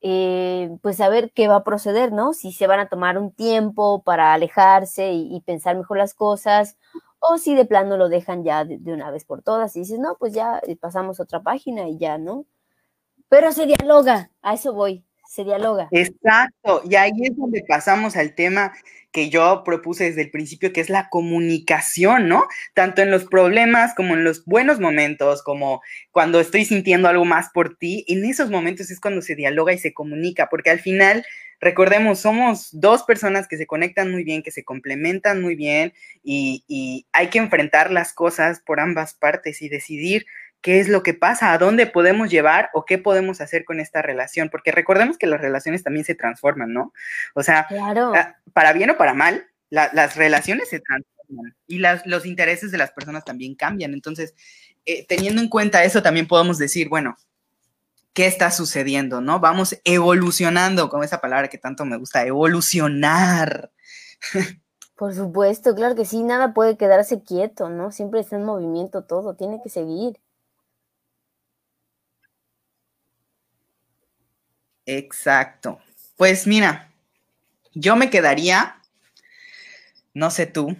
eh, 0.00 0.70
pues 0.80 0.96
saber 0.96 1.30
qué 1.34 1.46
va 1.46 1.56
a 1.56 1.64
proceder, 1.64 2.12
¿no? 2.12 2.32
Si 2.32 2.52
se 2.52 2.66
van 2.66 2.80
a 2.80 2.88
tomar 2.88 3.18
un 3.18 3.32
tiempo 3.32 4.02
para 4.02 4.32
alejarse 4.32 5.12
y, 5.12 5.38
pensar 5.42 5.76
mejor 5.76 5.98
las 5.98 6.14
cosas, 6.14 6.78
o 7.18 7.36
si 7.36 7.54
de 7.54 7.66
plano 7.66 7.98
lo 7.98 8.08
dejan 8.08 8.44
ya 8.44 8.64
de, 8.64 8.78
de, 8.78 8.94
una 8.94 9.10
vez 9.10 9.26
por 9.26 9.42
todas 9.42 9.76
y 9.76 9.80
dices, 9.80 9.98
no, 9.98 10.16
pues 10.18 10.32
ya 10.32 10.58
eh, 10.66 10.76
pasamos 10.76 11.20
a 11.20 11.24
otra 11.24 11.42
página 11.42 11.86
y 11.86 11.98
ya, 11.98 12.16
¿no? 12.16 12.46
Pero 13.30 13.52
se 13.52 13.64
dialoga, 13.64 14.30
a 14.42 14.54
eso 14.54 14.74
voy, 14.74 15.04
se 15.26 15.44
dialoga. 15.44 15.88
Exacto, 15.92 16.82
y 16.84 16.96
ahí 16.96 17.12
es 17.22 17.36
donde 17.36 17.64
pasamos 17.66 18.16
al 18.16 18.34
tema 18.34 18.72
que 19.12 19.30
yo 19.30 19.62
propuse 19.64 20.04
desde 20.04 20.22
el 20.22 20.30
principio, 20.30 20.72
que 20.72 20.80
es 20.80 20.90
la 20.90 21.08
comunicación, 21.08 22.28
¿no? 22.28 22.44
Tanto 22.74 23.02
en 23.02 23.10
los 23.12 23.24
problemas 23.24 23.94
como 23.94 24.14
en 24.14 24.24
los 24.24 24.44
buenos 24.44 24.80
momentos, 24.80 25.42
como 25.42 25.80
cuando 26.10 26.40
estoy 26.40 26.64
sintiendo 26.64 27.08
algo 27.08 27.24
más 27.24 27.50
por 27.50 27.76
ti, 27.76 28.04
en 28.08 28.24
esos 28.24 28.50
momentos 28.50 28.90
es 28.90 29.00
cuando 29.00 29.22
se 29.22 29.36
dialoga 29.36 29.72
y 29.72 29.78
se 29.78 29.94
comunica, 29.94 30.48
porque 30.48 30.70
al 30.70 30.80
final, 30.80 31.24
recordemos, 31.60 32.18
somos 32.18 32.68
dos 32.72 33.04
personas 33.04 33.46
que 33.46 33.56
se 33.56 33.66
conectan 33.66 34.10
muy 34.10 34.24
bien, 34.24 34.42
que 34.42 34.52
se 34.52 34.64
complementan 34.64 35.40
muy 35.40 35.54
bien 35.54 35.92
y, 36.22 36.64
y 36.66 37.06
hay 37.12 37.28
que 37.28 37.38
enfrentar 37.38 37.92
las 37.92 38.12
cosas 38.12 38.60
por 38.60 38.80
ambas 38.80 39.14
partes 39.14 39.62
y 39.62 39.68
decidir 39.68 40.26
qué 40.60 40.80
es 40.80 40.88
lo 40.88 41.02
que 41.02 41.14
pasa, 41.14 41.52
a 41.52 41.58
dónde 41.58 41.86
podemos 41.86 42.30
llevar 42.30 42.70
o 42.74 42.84
qué 42.84 42.98
podemos 42.98 43.40
hacer 43.40 43.64
con 43.64 43.80
esta 43.80 44.02
relación, 44.02 44.50
porque 44.50 44.72
recordemos 44.72 45.16
que 45.16 45.26
las 45.26 45.40
relaciones 45.40 45.82
también 45.82 46.04
se 46.04 46.14
transforman, 46.14 46.72
¿no? 46.72 46.92
O 47.34 47.42
sea, 47.42 47.66
ah, 47.70 48.36
para 48.52 48.72
bien 48.72 48.90
o 48.90 48.96
para 48.96 49.14
mal, 49.14 49.46
las 49.70 50.16
relaciones 50.16 50.68
se 50.68 50.80
transforman 50.80 51.56
y 51.66 51.78
las, 51.78 52.04
los 52.06 52.26
intereses 52.26 52.70
de 52.72 52.78
las 52.78 52.90
personas 52.90 53.24
también 53.24 53.54
cambian. 53.54 53.94
Entonces, 53.94 54.34
eh, 54.84 55.06
teniendo 55.06 55.40
en 55.40 55.48
cuenta 55.48 55.84
eso, 55.84 56.02
también 56.02 56.26
podemos 56.26 56.58
decir, 56.58 56.88
bueno, 56.88 57.16
¿qué 58.12 58.26
está 58.26 58.50
sucediendo, 58.50 59.20
no? 59.20 59.40
Vamos 59.40 59.80
evolucionando, 59.84 60.88
con 60.88 61.04
esa 61.04 61.20
palabra 61.20 61.48
que 61.48 61.58
tanto 61.58 61.84
me 61.84 61.96
gusta, 61.96 62.26
evolucionar. 62.26 63.70
Por 64.96 65.14
supuesto, 65.14 65.74
claro 65.74 65.94
que 65.94 66.04
sí, 66.04 66.22
nada 66.22 66.52
puede 66.52 66.76
quedarse 66.76 67.22
quieto, 67.22 67.70
¿no? 67.70 67.90
Siempre 67.90 68.20
está 68.20 68.36
en 68.36 68.44
movimiento 68.44 69.04
todo, 69.04 69.34
tiene 69.34 69.60
que 69.62 69.70
seguir. 69.70 70.20
Exacto. 74.96 75.78
Pues 76.16 76.48
mira, 76.48 76.90
yo 77.74 77.94
me 77.94 78.10
quedaría, 78.10 78.82
no 80.14 80.32
sé 80.32 80.46
tú, 80.46 80.76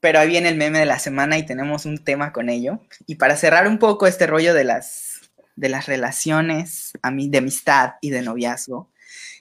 pero 0.00 0.18
ahí 0.18 0.28
viene 0.28 0.48
el 0.48 0.56
meme 0.56 0.78
de 0.78 0.86
la 0.86 0.98
semana 0.98 1.36
y 1.36 1.44
tenemos 1.44 1.84
un 1.84 2.02
tema 2.02 2.32
con 2.32 2.48
ello. 2.48 2.80
Y 3.06 3.16
para 3.16 3.36
cerrar 3.36 3.68
un 3.68 3.78
poco 3.78 4.06
este 4.06 4.26
rollo 4.26 4.54
de 4.54 4.64
las, 4.64 5.30
de 5.54 5.68
las 5.68 5.86
relaciones 5.86 6.92
a 7.02 7.10
mí, 7.10 7.28
de 7.28 7.38
amistad 7.38 7.96
y 8.00 8.08
de 8.08 8.22
noviazgo, 8.22 8.90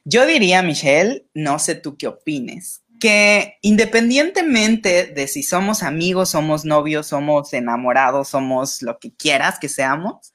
yo 0.04 0.26
diría, 0.26 0.62
Michelle, 0.62 1.26
no 1.34 1.58
sé 1.58 1.76
tú 1.76 1.96
qué 1.96 2.08
opines, 2.08 2.82
que 3.00 3.60
independientemente 3.62 5.06
de 5.06 5.28
si 5.30 5.42
somos 5.42 5.84
amigos, 5.84 6.32
somos 6.32 6.66
novios, 6.66 7.08
somos 7.08 7.54
enamorados, 7.54 8.28
somos 8.28 8.82
lo 8.82 9.00
que 9.00 9.14
quieras 9.16 9.58
que 9.58 9.70
seamos, 9.70 10.34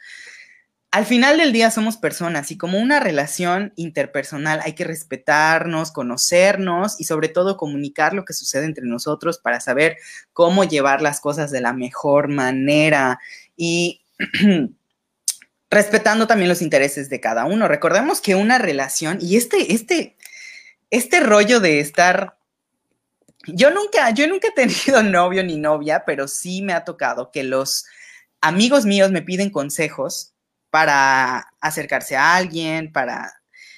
al 0.95 1.07
final 1.07 1.39
del 1.39 1.53
día 1.53 1.73
somos 1.73 1.97
personas 1.97 2.53
y 2.53 2.57
como 2.57 2.79
una 2.79 3.01
relación 3.01 3.73
interpersonal 3.75 4.61
hay 4.63 4.75
que 4.75 4.85
respetarnos, 4.85 5.91
conocernos 5.91 7.01
y 7.01 7.05
sobre 7.05 7.29
todo 7.29 7.57
comunicar 7.57 8.15
lo 8.15 8.25
que 8.25 8.33
sucede 8.33 8.65
entre 8.65 8.87
nosotros 8.87 9.39
para 9.39 9.59
saber 9.59 9.97
cómo 10.33 10.63
llevar 10.63 11.03
las 11.03 11.21
cosas 11.21 11.51
de 11.51 11.61
la 11.61 11.73
mejor 11.73 12.29
manera 12.29 13.19
y 13.57 14.03
respetando 15.69 16.29
también 16.29 16.49
los 16.49 16.63
intereses 16.63 17.11
de 17.11 17.19
cada 17.19 17.45
uno. 17.45 17.67
Recordemos 17.67 18.21
que 18.21 18.37
una 18.37 18.59
relación 18.59 19.19
y 19.21 19.37
este, 19.37 19.73
este, 19.73 20.17
este 20.91 21.19
rollo 21.19 21.59
de 21.59 21.81
estar 21.81 22.37
yo 23.49 23.73
nunca, 23.73 24.11
yo 24.11 24.29
nunca 24.29 24.47
he 24.47 24.53
tenido 24.53 25.03
novio 25.11 25.43
ni 25.43 25.57
novia, 25.57 26.05
pero 26.07 26.29
sí 26.29 26.63
me 26.63 26.73
ha 26.73 26.85
tocado 26.85 27.33
que 27.33 27.43
los 27.43 27.85
amigos 28.41 28.87
míos 28.87 29.11
me 29.11 29.23
piden 29.23 29.51
consejos 29.51 30.34
para 30.75 31.53
acercarse 31.61 32.17
a 32.17 32.35
alguien, 32.35 32.91
para... 32.91 33.33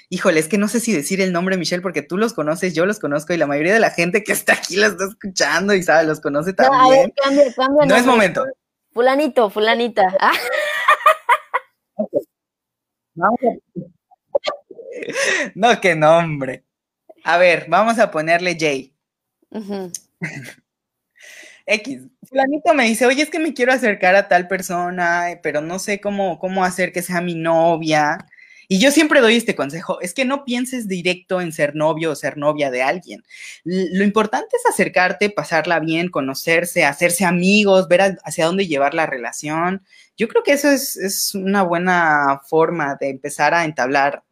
Híjole, 0.09 0.41
es 0.41 0.49
que 0.49 0.57
no 0.57 0.67
sé 0.67 0.81
si 0.81 0.95
decir 0.95 1.21
el 1.21 1.31
nombre, 1.31 1.59
Michelle, 1.59 1.83
porque 1.83 2.01
tú 2.01 2.17
los 2.17 2.33
conoces, 2.33 2.73
yo 2.73 2.87
los 2.87 2.99
conozco 2.99 3.35
y 3.35 3.37
la 3.37 3.47
mayoría 3.47 3.75
de 3.75 3.81
la 3.81 3.91
gente 3.91 4.25
que 4.25 4.33
está 4.33 4.55
aquí 4.55 4.77
los 4.77 4.93
está 4.93 5.05
escuchando 5.05 5.75
y 5.75 5.83
sabe, 5.83 6.07
los 6.07 6.23
conoce 6.23 6.55
también. 6.55 7.13
No, 7.59 7.85
no 7.85 7.97
es 7.97 8.07
momento. 8.07 8.47
Fulanito, 8.95 9.51
fulanita. 9.51 10.05
No, 15.55 15.81
qué 15.81 15.95
nombre. 15.95 16.65
A 17.25 17.39
ver, 17.39 17.67
vamos 17.69 17.99
a 17.99 18.11
ponerle 18.11 18.57
Jay. 18.59 18.95
X. 21.67 22.03
Fulanito 22.23 22.75
me 22.75 22.89
dice, 22.89 23.07
oye, 23.07 23.23
es 23.23 23.31
que 23.31 23.39
me 23.39 23.55
quiero 23.55 23.73
acercar 23.73 24.15
a 24.15 24.29
tal 24.29 24.49
persona, 24.49 25.41
pero 25.43 25.61
no 25.61 25.79
sé 25.79 26.01
cómo, 26.01 26.39
cómo 26.39 26.65
hacer 26.65 26.93
que 26.93 27.03
sea 27.03 27.21
mi 27.21 27.35
novia. 27.35 28.19
Y 28.69 28.81
yo 28.81 28.91
siempre 28.91 29.21
doy 29.21 29.37
este 29.37 29.55
consejo, 29.55 30.01
es 30.01 30.13
que 30.13 30.25
no 30.25 30.45
pienses 30.45 30.89
directo 30.89 31.41
en 31.41 31.53
ser 31.53 31.77
novio 31.77 32.11
o 32.11 32.17
ser 32.17 32.37
novia 32.37 32.71
de 32.71 32.83
alguien. 32.83 33.23
Lo 33.65 34.03
importante 34.03 34.57
es 34.57 34.67
acercarte, 34.67 35.31
pasarla 35.31 35.79
bien, 35.79 36.09
conocerse, 36.09 36.85
hacerse 36.85 37.25
amigos, 37.25 37.87
ver 37.89 38.19
hacia 38.25 38.47
dónde 38.47 38.67
llevar 38.67 38.95
la 38.95 39.07
relación. 39.07 39.83
Yo 40.17 40.27
creo 40.29 40.43
que 40.43 40.53
eso 40.53 40.71
es, 40.71 41.33
una 41.35 41.63
buena 41.63 42.41
forma 42.49 42.97
de 43.01 43.11
empezar 43.11 43.55
a 43.55 43.65
entablar, 43.65 44.25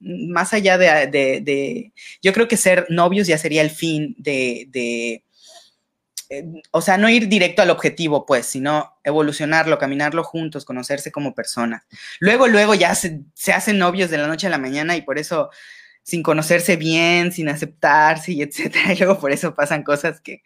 más 0.00 0.52
allá 0.54 0.78
de, 0.78 1.92
yo 2.22 2.32
creo 2.32 2.48
que 2.48 2.56
ser 2.56 2.86
novios 2.88 3.26
ya 3.26 3.38
sería 3.38 3.62
el 3.62 3.70
fin 3.70 4.14
de 4.18 5.22
o 6.70 6.80
sea, 6.80 6.98
no 6.98 7.08
ir 7.08 7.28
directo 7.28 7.62
al 7.62 7.70
objetivo, 7.70 8.26
pues, 8.26 8.46
sino 8.46 8.96
evolucionarlo, 9.04 9.78
caminarlo 9.78 10.24
juntos, 10.24 10.64
conocerse 10.64 11.12
como 11.12 11.34
personas. 11.34 11.84
Luego, 12.20 12.48
luego 12.48 12.74
ya 12.74 12.94
se, 12.94 13.20
hacen 13.52 13.78
novios 13.78 14.10
de 14.10 14.18
la 14.18 14.26
noche 14.26 14.46
a 14.46 14.50
la 14.50 14.58
mañana 14.58 14.96
y 14.96 15.02
por 15.02 15.18
eso, 15.18 15.50
sin 16.02 16.22
conocerse 16.22 16.76
bien, 16.76 17.32
sin 17.32 17.48
aceptarse 17.48 18.32
y 18.32 18.42
etcétera, 18.42 18.92
y 18.94 18.98
luego 18.98 19.18
por 19.18 19.32
eso 19.32 19.54
pasan 19.54 19.82
cosas 19.82 20.20
que, 20.20 20.42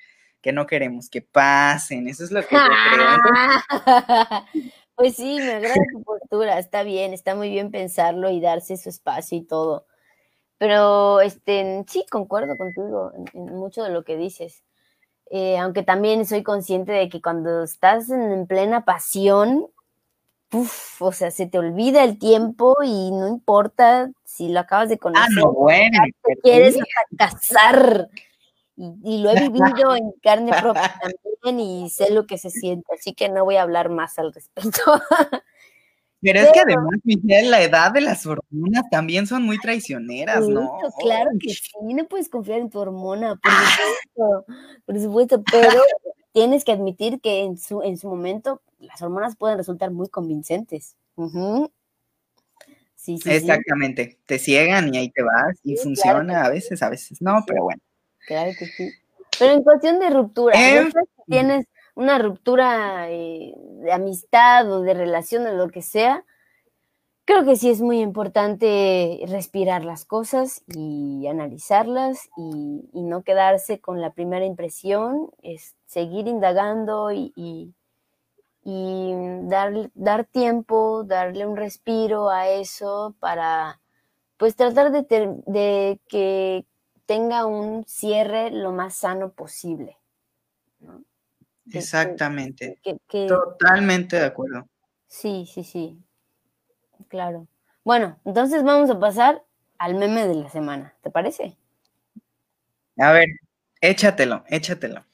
no 0.53 0.69
queremos 0.69 1.11
que 1.11 1.23
pasen. 1.23 2.07
Eso 2.07 2.23
es 2.23 2.31
lo 2.31 2.41
que 2.47 2.57
pues 4.95 5.17
sí, 5.17 5.39
me 5.41 5.55
agrada 5.55 5.75
tu 5.93 6.05
postura, 6.05 6.61
está 6.61 6.85
bien, 6.85 7.13
está 7.13 7.35
muy 7.35 7.51
bien 7.51 7.73
pensarlo 7.73 8.31
y 8.31 8.41
darse 8.41 8.77
su 8.77 8.89
espacio 8.89 9.39
y 9.39 9.43
todo. 9.43 9.89
Pero 10.59 11.21
este, 11.21 11.85
sí, 11.89 12.07
concuerdo 12.09 12.57
contigo 12.57 13.11
en 13.35 13.57
mucho 13.57 13.83
de 13.83 13.91
lo 13.91 14.05
que 14.05 14.17
dices. 14.17 14.63
Eh, 15.31 15.59
aunque 15.59 15.83
también 15.83 16.25
soy 16.25 16.43
consciente 16.43 16.93
de 16.93 17.09
que 17.09 17.21
cuando 17.21 17.65
estás 17.65 18.11
en, 18.11 18.47
plena 18.47 18.85
pasión, 18.85 19.67
o 21.01 21.13
sea, 21.13 21.31
se 21.31 21.47
te 21.47 21.59
olvida 21.59 22.05
el 22.05 22.19
tiempo 22.19 22.77
y 22.85 23.11
no 23.11 23.27
importa 23.27 24.11
si 24.25 24.49
lo 24.49 24.61
acabas 24.61 24.89
de 24.89 24.99
conocer. 24.99 25.27
Ah, 25.27 25.41
no, 25.41 25.53
bueno. 25.53 25.99
Te 26.23 26.37
quieres 26.37 26.77
casar. 27.19 28.09
Y, 28.77 29.23
lo 29.23 29.31
he 29.31 29.35
vivido 29.51 29.97
en 29.97 30.13
carne 30.23 30.53
propia 30.61 30.95
también 31.01 31.61
y 31.61 31.91
sé 31.91 32.11
lo 32.11 32.27
que 32.27 32.39
se 32.39 32.51
siente, 32.51 32.95
así 32.95 33.15
que 33.15 33.29
no 33.29 33.45
voy 33.45 33.57
a 33.57 33.63
hablar 33.63 33.89
más 33.89 34.19
al 34.19 34.33
respecto. 34.33 34.83
Pero 36.27 36.41
es 36.41 36.53
que 36.53 36.59
además, 36.59 36.99
Michelle, 37.05 37.49
la 37.49 37.63
edad 37.63 37.93
de 37.93 38.01
las 38.01 38.27
hormonas 38.27 38.83
también 38.91 39.29
son 39.29 39.45
muy 39.45 39.59
traicioneras, 39.59 40.49
¿no? 40.49 40.77
Claro 40.99 41.31
que 41.39 41.51
sí, 41.51 41.71
no 41.81 42.05
puedes 42.07 42.29
confiar 42.29 42.59
en 42.59 42.69
tu 42.69 42.81
hormona, 42.81 43.37
por 43.37 43.53
supuesto, 43.53 44.45
por 44.85 45.01
supuesto, 45.01 45.45
pero 45.53 45.69
tienes 46.33 46.65
que 46.65 46.73
admitir 46.73 47.21
que 47.21 47.45
en 47.45 47.57
su, 47.57 47.81
en 47.83 47.97
su 47.97 48.09
momento 48.09 48.61
las 48.81 49.01
hormonas 49.03 49.37
pueden 49.37 49.57
resultar 49.57 49.93
muy 49.93 50.09
convincentes. 50.09 50.97
Sí, 52.97 53.19
sí, 53.19 53.31
Exactamente, 53.31 54.19
te 54.27 54.41
ciegan 54.41 54.93
y 54.93 54.99
ahí 54.99 55.11
te 55.11 55.23
vas 55.23 55.61
y 55.63 55.77
funciona 55.77 56.45
a 56.45 56.49
veces, 56.49 56.83
a 56.83 56.91
veces 56.91 57.23
no, 57.23 57.45
pero 57.47 57.63
bueno. 57.63 57.81
Claro 58.27 58.51
que 58.59 58.67
sí. 58.67 58.91
Pero 59.39 59.53
en 59.53 59.63
cuestión 59.63 60.01
de 60.01 60.11
ruptura, 60.11 60.57
em, 60.59 60.91
tienes 61.29 61.67
una 61.97 62.19
ruptura 62.19 63.11
eh, 63.11 63.55
de 63.57 63.91
amistad 63.91 64.71
o 64.71 64.83
de 64.83 64.95
relación 64.95 65.47
o 65.47 65.53
lo 65.53 65.71
que 65.71 65.83
sea, 65.83 66.25
creo 67.25 67.45
que 67.45 67.57
sí 67.57 67.71
es 67.71 67.81
muy 67.81 68.01
importante 68.01 69.21
respirar 69.29 69.85
las 69.85 70.05
cosas 70.05 70.63
y 70.69 71.27
analizarlas 71.27 72.29
y, 72.37 72.83
no 72.93 73.23
quedarse 73.23 73.81
con 73.81 74.01
la 74.01 74.13
primera 74.13 74.45
impresión, 74.45 75.31
es 75.43 75.75
seguir 75.87 76.29
indagando 76.29 77.11
y, 77.13 77.75
dar, 78.65 79.91
dar, 79.95 80.25
tiempo, 80.25 81.05
darle 81.05 81.47
un 81.47 81.57
respiro 81.57 82.31
a 82.31 82.49
eso 82.49 83.15
para 83.21 83.81
pues 84.37 84.55
tratar 84.57 84.93
de 84.93 86.01
que 86.09 86.67
tenga 87.07 87.47
un 87.47 87.85
cierre 87.87 88.51
lo 88.51 88.73
más 88.73 88.97
sano 88.97 89.31
posible. 89.31 89.97
Exactamente. 91.73 92.81
Totalmente 93.27 94.17
de 94.17 94.25
acuerdo. 94.25 94.69
Sí, 95.07 95.47
sí, 95.53 95.65
sí. 95.65 95.99
Claro. 97.09 97.47
Bueno, 97.85 98.19
entonces 98.25 98.63
vamos 98.63 98.91
a 98.91 98.99
pasar 98.99 99.45
al 99.79 99.95
meme 99.95 100.27
de 100.27 100.35
la 100.35 100.51
semana. 100.51 100.95
¿Te 101.03 101.11
parece? 101.11 101.57
A 102.99 103.13
ver, 103.13 103.27
échatelo, 103.81 104.45
échatelo. 104.49 105.05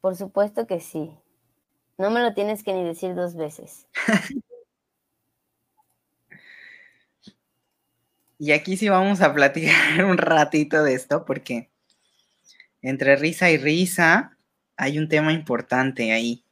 Por 0.00 0.16
supuesto 0.16 0.66
que 0.66 0.80
sí. 0.80 1.16
No 1.98 2.10
me 2.10 2.20
lo 2.20 2.34
tienes 2.34 2.62
que 2.62 2.74
ni 2.74 2.84
decir 2.84 3.14
dos 3.14 3.36
veces. 3.36 3.86
y 8.38 8.52
aquí 8.52 8.76
sí 8.76 8.88
vamos 8.88 9.22
a 9.22 9.32
platicar 9.32 10.04
un 10.04 10.18
ratito 10.18 10.82
de 10.82 10.94
esto 10.94 11.24
porque 11.24 11.70
entre 12.82 13.16
risa 13.16 13.50
y 13.50 13.56
risa 13.56 14.35
hay 14.76 14.98
un 14.98 15.08
tema 15.08 15.32
importante 15.32 16.12
ahí. 16.12 16.44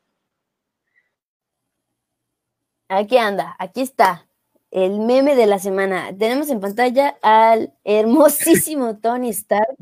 Aquí 2.88 3.16
anda, 3.18 3.56
aquí 3.58 3.80
está. 3.82 4.26
El 4.70 5.00
meme 5.00 5.36
de 5.36 5.46
la 5.46 5.58
semana. 5.58 6.10
Tenemos 6.16 6.48
en 6.50 6.60
pantalla 6.60 7.16
al 7.22 7.72
hermosísimo 7.84 8.96
Tony 9.02 9.30
Stark. 9.30 9.76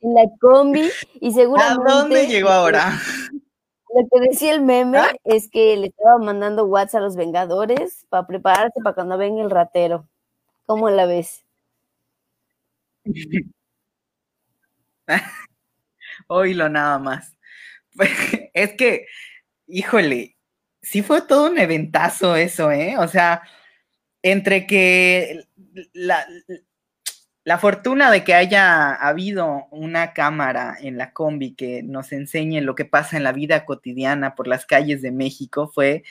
en 0.00 0.14
la 0.14 0.22
combi 0.40 0.90
y 1.20 1.32
seguramente. 1.32 1.90
¿A 1.90 1.94
dónde 1.94 2.26
llegó 2.26 2.50
ahora? 2.50 2.92
Lo 3.94 4.08
que 4.10 4.28
decía 4.28 4.52
el 4.52 4.62
meme 4.62 4.98
¿Ah? 4.98 5.12
es 5.24 5.48
que 5.48 5.76
le 5.76 5.88
estaba 5.88 6.18
mandando 6.18 6.64
WhatsApp 6.64 7.00
a 7.00 7.04
los 7.04 7.16
Vengadores 7.16 8.06
para 8.08 8.26
prepararse 8.26 8.80
para 8.82 8.94
cuando 8.94 9.18
venga 9.18 9.42
el 9.42 9.50
ratero. 9.50 10.08
¿Cómo 10.66 10.90
la 10.90 11.06
ves? 11.06 11.43
Oílo 16.28 16.68
nada 16.68 16.98
más. 16.98 17.36
es 18.54 18.72
que, 18.74 19.06
híjole, 19.66 20.36
sí 20.82 21.02
fue 21.02 21.22
todo 21.22 21.50
un 21.50 21.58
eventazo 21.58 22.36
eso, 22.36 22.70
¿eh? 22.72 22.96
O 22.98 23.08
sea, 23.08 23.42
entre 24.22 24.66
que 24.66 25.44
la, 25.92 26.26
la 27.44 27.58
fortuna 27.58 28.10
de 28.10 28.24
que 28.24 28.34
haya 28.34 28.94
habido 28.94 29.66
una 29.70 30.14
cámara 30.14 30.76
en 30.80 30.96
la 30.98 31.12
combi 31.12 31.54
que 31.54 31.82
nos 31.82 32.12
enseñe 32.12 32.60
lo 32.62 32.74
que 32.74 32.86
pasa 32.86 33.16
en 33.18 33.22
la 33.24 33.32
vida 33.32 33.66
cotidiana 33.66 34.34
por 34.34 34.48
las 34.48 34.66
calles 34.66 35.02
de 35.02 35.12
México 35.12 35.70
fue 35.72 36.04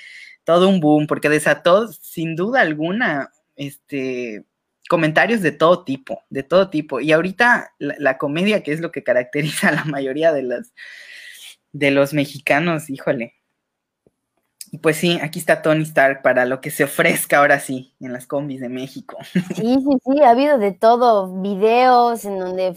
todo 0.44 0.70
un 0.70 0.80
boom, 0.80 1.08
porque 1.08 1.30
desató 1.30 1.88
sin 1.88 2.36
duda 2.36 2.62
alguna 2.62 3.32
este, 3.56 4.46
comentarios 4.89 5.41
de 5.41 5.52
todo 5.52 5.84
tipo, 5.84 6.24
de 6.30 6.43
todo 6.43 6.69
tipo. 6.69 7.00
Y 7.00 7.12
ahorita 7.12 7.74
la, 7.80 8.17
comedia, 8.17 8.63
que 8.63 8.74
es 8.74 8.80
lo 8.80 8.91
que 8.91 9.04
caracteriza 9.04 9.69
a 9.69 9.74
la 9.74 9.86
mayoría 9.86 10.32
de 10.34 10.43
los, 10.43 10.74
de 11.72 11.91
los 11.91 12.13
mexicanos, 12.13 12.89
híjole, 12.89 13.34
Y 14.72 14.80
pues 14.80 14.98
sí, 14.98 15.19
aquí 15.22 15.39
está 15.39 15.62
Tony 15.62 15.84
Stark 15.84 16.22
para 16.22 16.46
lo 16.46 16.60
que 16.60 16.72
se 16.72 16.84
ofrezca 16.84 17.38
ahora 17.38 17.60
sí 17.60 17.93
en 18.00 18.13
las 18.13 18.28
combis 18.28 18.62
de 18.62 18.69
México. 18.69 19.17
Sí, 19.56 19.78
sí, 19.78 19.98
sí, 20.06 20.22
ha 20.22 20.32
habido 20.32 20.58
de 20.58 20.72
todo, 20.72 21.41
videos 21.41 22.26
en 22.26 22.39
donde 22.39 22.76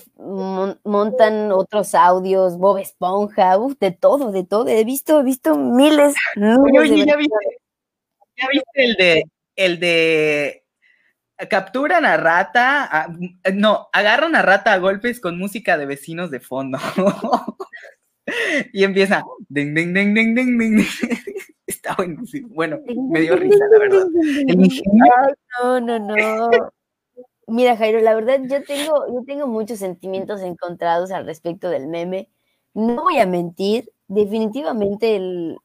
montan 0.84 1.52
otros 1.52 1.94
audios, 1.94 2.58
Bob 2.58 2.78
Esponja, 2.78 3.56
de 3.80 3.92
todo, 3.92 4.32
de 4.32 4.44
todo. 4.44 4.68
He 4.68 4.84
visto, 4.84 5.20
he 5.20 5.24
visto 5.24 5.56
miles. 5.56 6.14
oye, 6.36 7.04
¿ya 7.06 7.16
viste, 7.16 7.36
¿ya 8.36 8.48
viste 8.52 8.84
el 8.84 8.96
de 8.96 9.24
el 9.56 9.80
de 9.80 10.65
capturan 11.50 12.04
a 12.04 12.16
rata, 12.16 13.08
no, 13.54 13.88
agarran 13.92 14.34
a 14.36 14.42
rata 14.42 14.72
a 14.72 14.78
golpes 14.78 15.20
con 15.20 15.38
música 15.38 15.76
de 15.76 15.86
vecinos 15.86 16.30
de 16.30 16.40
fondo. 16.40 16.78
y 18.72 18.84
empieza 18.84 19.24
ding, 19.48 19.74
ding, 19.74 19.92
ding, 19.92 20.14
ding, 20.14 20.34
ding, 20.34 20.58
ding. 20.58 20.84
Está 21.66 21.94
buenísimo. 21.94 22.48
Bueno, 22.54 22.78
me 23.10 23.20
dio 23.20 23.36
risa, 23.36 23.64
la 23.70 23.78
verdad. 23.78 24.06
no, 25.60 25.80
no, 25.80 25.98
no. 25.98 26.50
Mira, 27.48 27.76
Jairo, 27.76 28.00
la 28.00 28.14
verdad, 28.14 28.40
yo 28.42 28.62
tengo, 28.64 29.06
yo 29.08 29.22
tengo 29.24 29.46
muchos 29.46 29.78
sentimientos 29.78 30.42
encontrados 30.42 31.10
al 31.12 31.26
respecto 31.26 31.68
del 31.68 31.86
meme. 31.86 32.28
No 32.74 33.02
voy 33.02 33.18
a 33.18 33.26
mentir, 33.26 33.90
definitivamente 34.08 35.56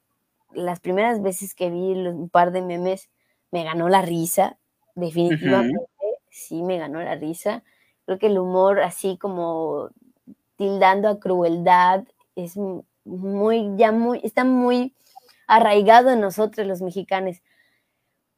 las 0.53 0.79
primeras 0.79 1.21
veces 1.21 1.55
que 1.55 1.69
vi 1.69 1.93
un 1.93 2.29
par 2.29 2.51
de 2.51 2.62
memes 2.62 3.10
me 3.51 3.63
ganó 3.63 3.89
la 3.89 4.01
risa, 4.01 4.57
definitivamente, 4.95 5.80
sí 6.30 6.63
me 6.63 6.77
ganó 6.77 7.01
la 7.01 7.15
risa. 7.15 7.63
Creo 8.06 8.19
que 8.19 8.27
el 8.27 8.39
humor 8.39 8.80
así 8.82 9.17
como 9.17 9.89
tildando 10.58 11.10
a 11.10 11.19
crueldad 11.19 12.06
es 12.36 12.58
muy, 13.06 13.71
ya 13.77 13.91
muy, 13.91 14.21
está 14.23 14.43
muy 14.45 14.95
arraigado 15.47 16.12
en 16.12 16.21
nosotros 16.21 16.67
los 16.67 16.82
mexicanos. 16.82 17.41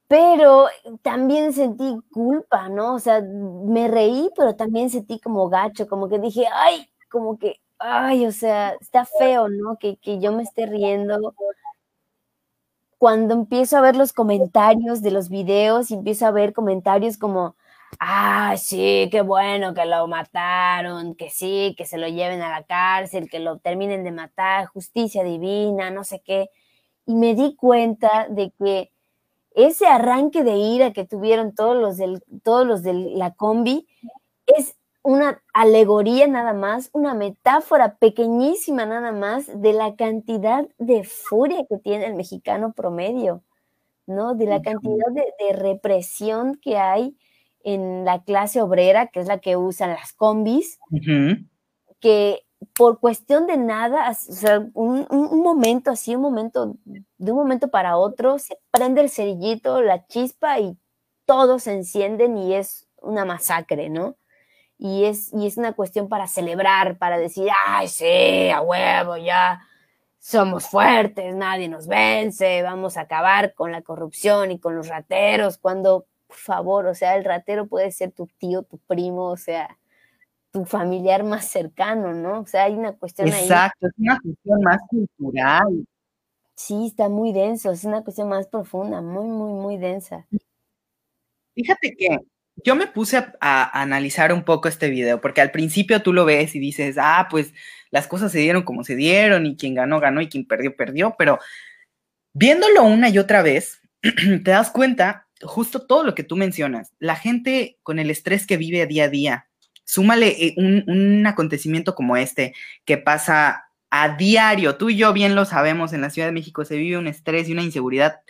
Pero 0.07 0.67
también 1.01 1.53
sentí 1.53 1.97
culpa, 2.11 2.69
¿no? 2.69 2.93
O 2.95 2.99
sea, 2.99 3.21
me 3.21 3.87
reí, 3.87 4.29
pero 4.37 4.55
también 4.55 4.89
sentí 4.89 5.19
como 5.19 5.49
gacho, 5.49 5.87
como 5.87 6.07
que 6.09 6.19
dije, 6.19 6.45
ay, 6.53 6.87
como 7.09 7.37
que, 7.39 7.59
ay, 7.79 8.25
o 8.27 8.31
sea, 8.31 8.71
está 8.81 9.05
feo, 9.05 9.47
¿no? 9.49 9.77
Que, 9.77 9.97
que 9.97 10.19
yo 10.19 10.31
me 10.33 10.43
esté 10.43 10.65
riendo. 10.67 11.33
Cuando 13.03 13.33
empiezo 13.33 13.75
a 13.75 13.81
ver 13.81 13.97
los 13.97 14.13
comentarios 14.13 15.01
de 15.01 15.11
los 15.11 15.27
videos 15.27 15.91
empiezo 15.91 16.25
a 16.25 16.31
ver 16.31 16.53
comentarios 16.53 17.17
como, 17.17 17.57
ah, 17.99 18.55
sí, 18.57 19.09
qué 19.11 19.19
bueno 19.19 19.73
que 19.73 19.83
lo 19.83 20.07
mataron, 20.07 21.13
que 21.15 21.29
sí, 21.29 21.75
que 21.77 21.85
se 21.85 21.97
lo 21.97 22.07
lleven 22.07 22.41
a 22.41 22.49
la 22.49 22.63
cárcel, 22.63 23.29
que 23.29 23.39
lo 23.39 23.57
terminen 23.57 24.05
de 24.05 24.13
matar, 24.13 24.67
justicia 24.67 25.21
divina, 25.25 25.91
no 25.91 26.05
sé 26.05 26.21
qué. 26.23 26.49
Y 27.05 27.15
me 27.15 27.35
di 27.35 27.57
cuenta 27.57 28.27
de 28.29 28.53
que 28.57 28.93
ese 29.51 29.85
arranque 29.85 30.45
de 30.45 30.55
ira 30.55 30.93
que 30.93 31.03
tuvieron 31.03 31.53
todos 31.53 31.75
los, 31.75 32.21
todos 32.41 32.65
los 32.65 32.83
de 32.83 32.93
la 32.93 33.33
combi 33.33 33.85
es 34.45 34.77
una 35.03 35.43
alegoría 35.53 36.27
nada 36.27 36.53
más, 36.53 36.89
una 36.93 37.13
metáfora 37.13 37.97
pequeñísima 37.97 38.85
nada 38.85 39.11
más 39.11 39.61
de 39.61 39.73
la 39.73 39.95
cantidad 39.95 40.67
de 40.77 41.03
furia 41.03 41.65
que 41.69 41.77
tiene 41.77 42.05
el 42.05 42.15
mexicano 42.15 42.71
promedio, 42.73 43.43
¿no? 44.07 44.33
De 44.33 44.45
la 44.45 44.61
cantidad 44.61 45.11
de 45.11 45.53
represión 45.53 46.55
que 46.55 46.77
hay 46.77 47.17
en 47.63 48.05
la 48.05 48.23
clase 48.23 48.61
obrera, 48.61 49.07
que 49.07 49.19
es 49.19 49.27
la 49.27 49.39
que 49.39 49.57
usan 49.57 49.89
las 49.89 50.13
combis, 50.13 50.79
que 51.99 52.45
por 52.75 52.99
cuestión 52.99 53.45
de 53.47 53.57
nada, 53.57 54.09
o 54.09 54.13
sea, 54.13 54.65
un, 54.73 55.07
momento 55.43 55.91
así, 55.91 56.15
un 56.15 56.21
momento, 56.21 56.77
de 56.85 57.31
un 57.31 57.37
momento 57.37 57.69
para 57.69 57.97
otro, 57.97 58.39
se 58.39 58.57
prende 58.71 59.01
el 59.01 59.09
cerillito, 59.09 59.81
la 59.81 60.05
chispa 60.07 60.59
y 60.59 60.77
todos 61.25 61.63
se 61.63 61.73
encienden 61.73 62.37
y 62.37 62.55
es 62.55 62.87
una 63.01 63.25
masacre, 63.25 63.89
¿no? 63.89 64.15
Y 64.85 65.05
es, 65.05 65.31
y 65.33 65.47
es 65.47 65.55
una 65.55 65.71
cuestión 65.71 66.09
para 66.09 66.27
celebrar, 66.27 66.97
para 66.97 67.17
decir, 67.17 67.47
ay, 67.65 67.87
sí, 67.87 68.49
a 68.49 68.59
huevo, 68.59 69.15
ya 69.15 69.61
somos 70.19 70.67
fuertes, 70.67 71.33
nadie 71.33 71.69
nos 71.69 71.87
vence, 71.87 72.61
vamos 72.63 72.97
a 72.97 73.01
acabar 73.01 73.53
con 73.53 73.71
la 73.71 73.81
corrupción 73.81 74.51
y 74.51 74.59
con 74.59 74.75
los 74.75 74.89
rateros, 74.89 75.57
cuando 75.57 76.05
favor, 76.27 76.87
o 76.87 76.95
sea, 76.95 77.15
el 77.15 77.23
ratero 77.23 77.65
puede 77.67 77.91
ser 77.91 78.11
tu 78.11 78.27
tío, 78.37 78.63
tu 78.63 78.77
primo, 78.77 79.29
o 79.29 79.37
sea, 79.37 79.77
tu 80.51 80.65
familiar 80.65 81.23
más 81.23 81.45
cercano, 81.45 82.13
¿no? 82.13 82.41
O 82.41 82.45
sea, 82.45 82.63
hay 82.65 82.73
una 82.73 82.91
cuestión 82.91 83.29
Exacto, 83.29 83.45
ahí. 83.45 83.45
Exacto, 83.45 83.87
es 83.87 83.93
una 83.99 84.19
cuestión 84.19 84.61
más 84.63 84.81
cultural. 84.89 85.87
Sí, 86.55 86.87
está 86.87 87.07
muy 87.07 87.31
denso, 87.31 87.71
es 87.71 87.85
una 87.85 88.03
cuestión 88.03 88.27
más 88.27 88.47
profunda, 88.47 89.01
muy, 89.01 89.29
muy, 89.29 89.53
muy 89.53 89.77
densa. 89.77 90.27
Fíjate 91.55 91.95
que 91.95 92.17
yo 92.55 92.75
me 92.75 92.87
puse 92.87 93.17
a, 93.39 93.81
analizar 93.81 94.33
un 94.33 94.43
poco 94.43 94.67
este 94.67 94.89
video, 94.89 95.21
porque 95.21 95.41
al 95.41 95.51
principio 95.51 96.01
tú 96.01 96.13
lo 96.13 96.25
ves 96.25 96.55
y 96.55 96.59
dices, 96.59 96.97
ah, 96.99 97.27
pues 97.29 97.53
las 97.91 98.07
cosas 98.07 98.31
se 98.31 98.39
dieron 98.39 98.63
como 98.63 98.83
se 98.83 98.95
dieron, 98.95 99.45
y 99.45 99.55
quien 99.55 99.75
ganó, 99.75 99.99
ganó, 99.99 100.21
y 100.21 100.29
quien 100.29 100.45
perdió, 100.45 100.75
perdió, 100.75 101.15
pero 101.17 101.39
viéndolo 102.33 102.83
una 102.83 103.09
y 103.09 103.19
otra 103.19 103.41
vez, 103.41 103.81
te 104.01 104.51
das 104.51 104.71
cuenta 104.71 105.27
justo 105.41 105.85
todo 105.85 106.03
lo 106.03 106.15
que 106.15 106.23
tú 106.23 106.35
mencionas, 106.35 106.93
la 106.99 107.15
gente 107.15 107.77
con 107.83 107.99
el 107.99 108.09
estrés 108.09 108.47
que 108.47 108.57
vive 108.57 108.85
día 108.87 109.05
a 109.05 109.09
día, 109.09 109.47
súmale 109.83 110.29
eh, 110.29 110.55
un, 110.57 111.25
acontecimiento 111.27 111.95
como 111.95 112.17
este 112.17 112.53
que 112.85 112.97
pasa 112.97 113.69
a 113.89 114.15
diario, 114.15 114.77
tú 114.77 114.89
y 114.89 114.97
yo 114.97 115.13
bien 115.13 115.35
lo 115.35 115.45
sabemos, 115.45 115.93
en 115.93 116.01
la 116.01 116.09
Ciudad 116.09 116.27
de 116.27 116.33
México 116.33 116.65
se 116.65 116.77
vive 116.77 116.97
un 116.97 117.07
estrés 117.07 117.47
y 117.47 117.53
una 117.53 117.63
inseguridad, 117.63 118.21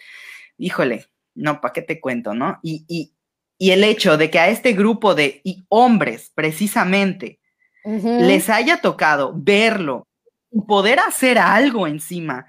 híjole, 0.57 1.07
no, 1.35 1.61
¿para 1.61 1.73
qué 1.73 1.81
te 1.81 1.99
cuento, 1.99 2.33
no? 2.33 2.59
Y, 2.61 3.12
el 3.71 3.83
hecho 3.83 4.17
de 4.17 4.29
que 4.29 4.39
a 4.39 4.49
este 4.49 4.73
grupo 4.73 5.15
de 5.15 5.41
hombres, 5.69 6.31
precisamente, 6.33 7.39
les 7.83 8.49
haya 8.49 8.77
tocado 8.77 9.33
verlo, 9.35 10.07
poder 10.67 10.99
hacer 10.99 11.37
algo 11.37 11.87
encima 11.87 12.45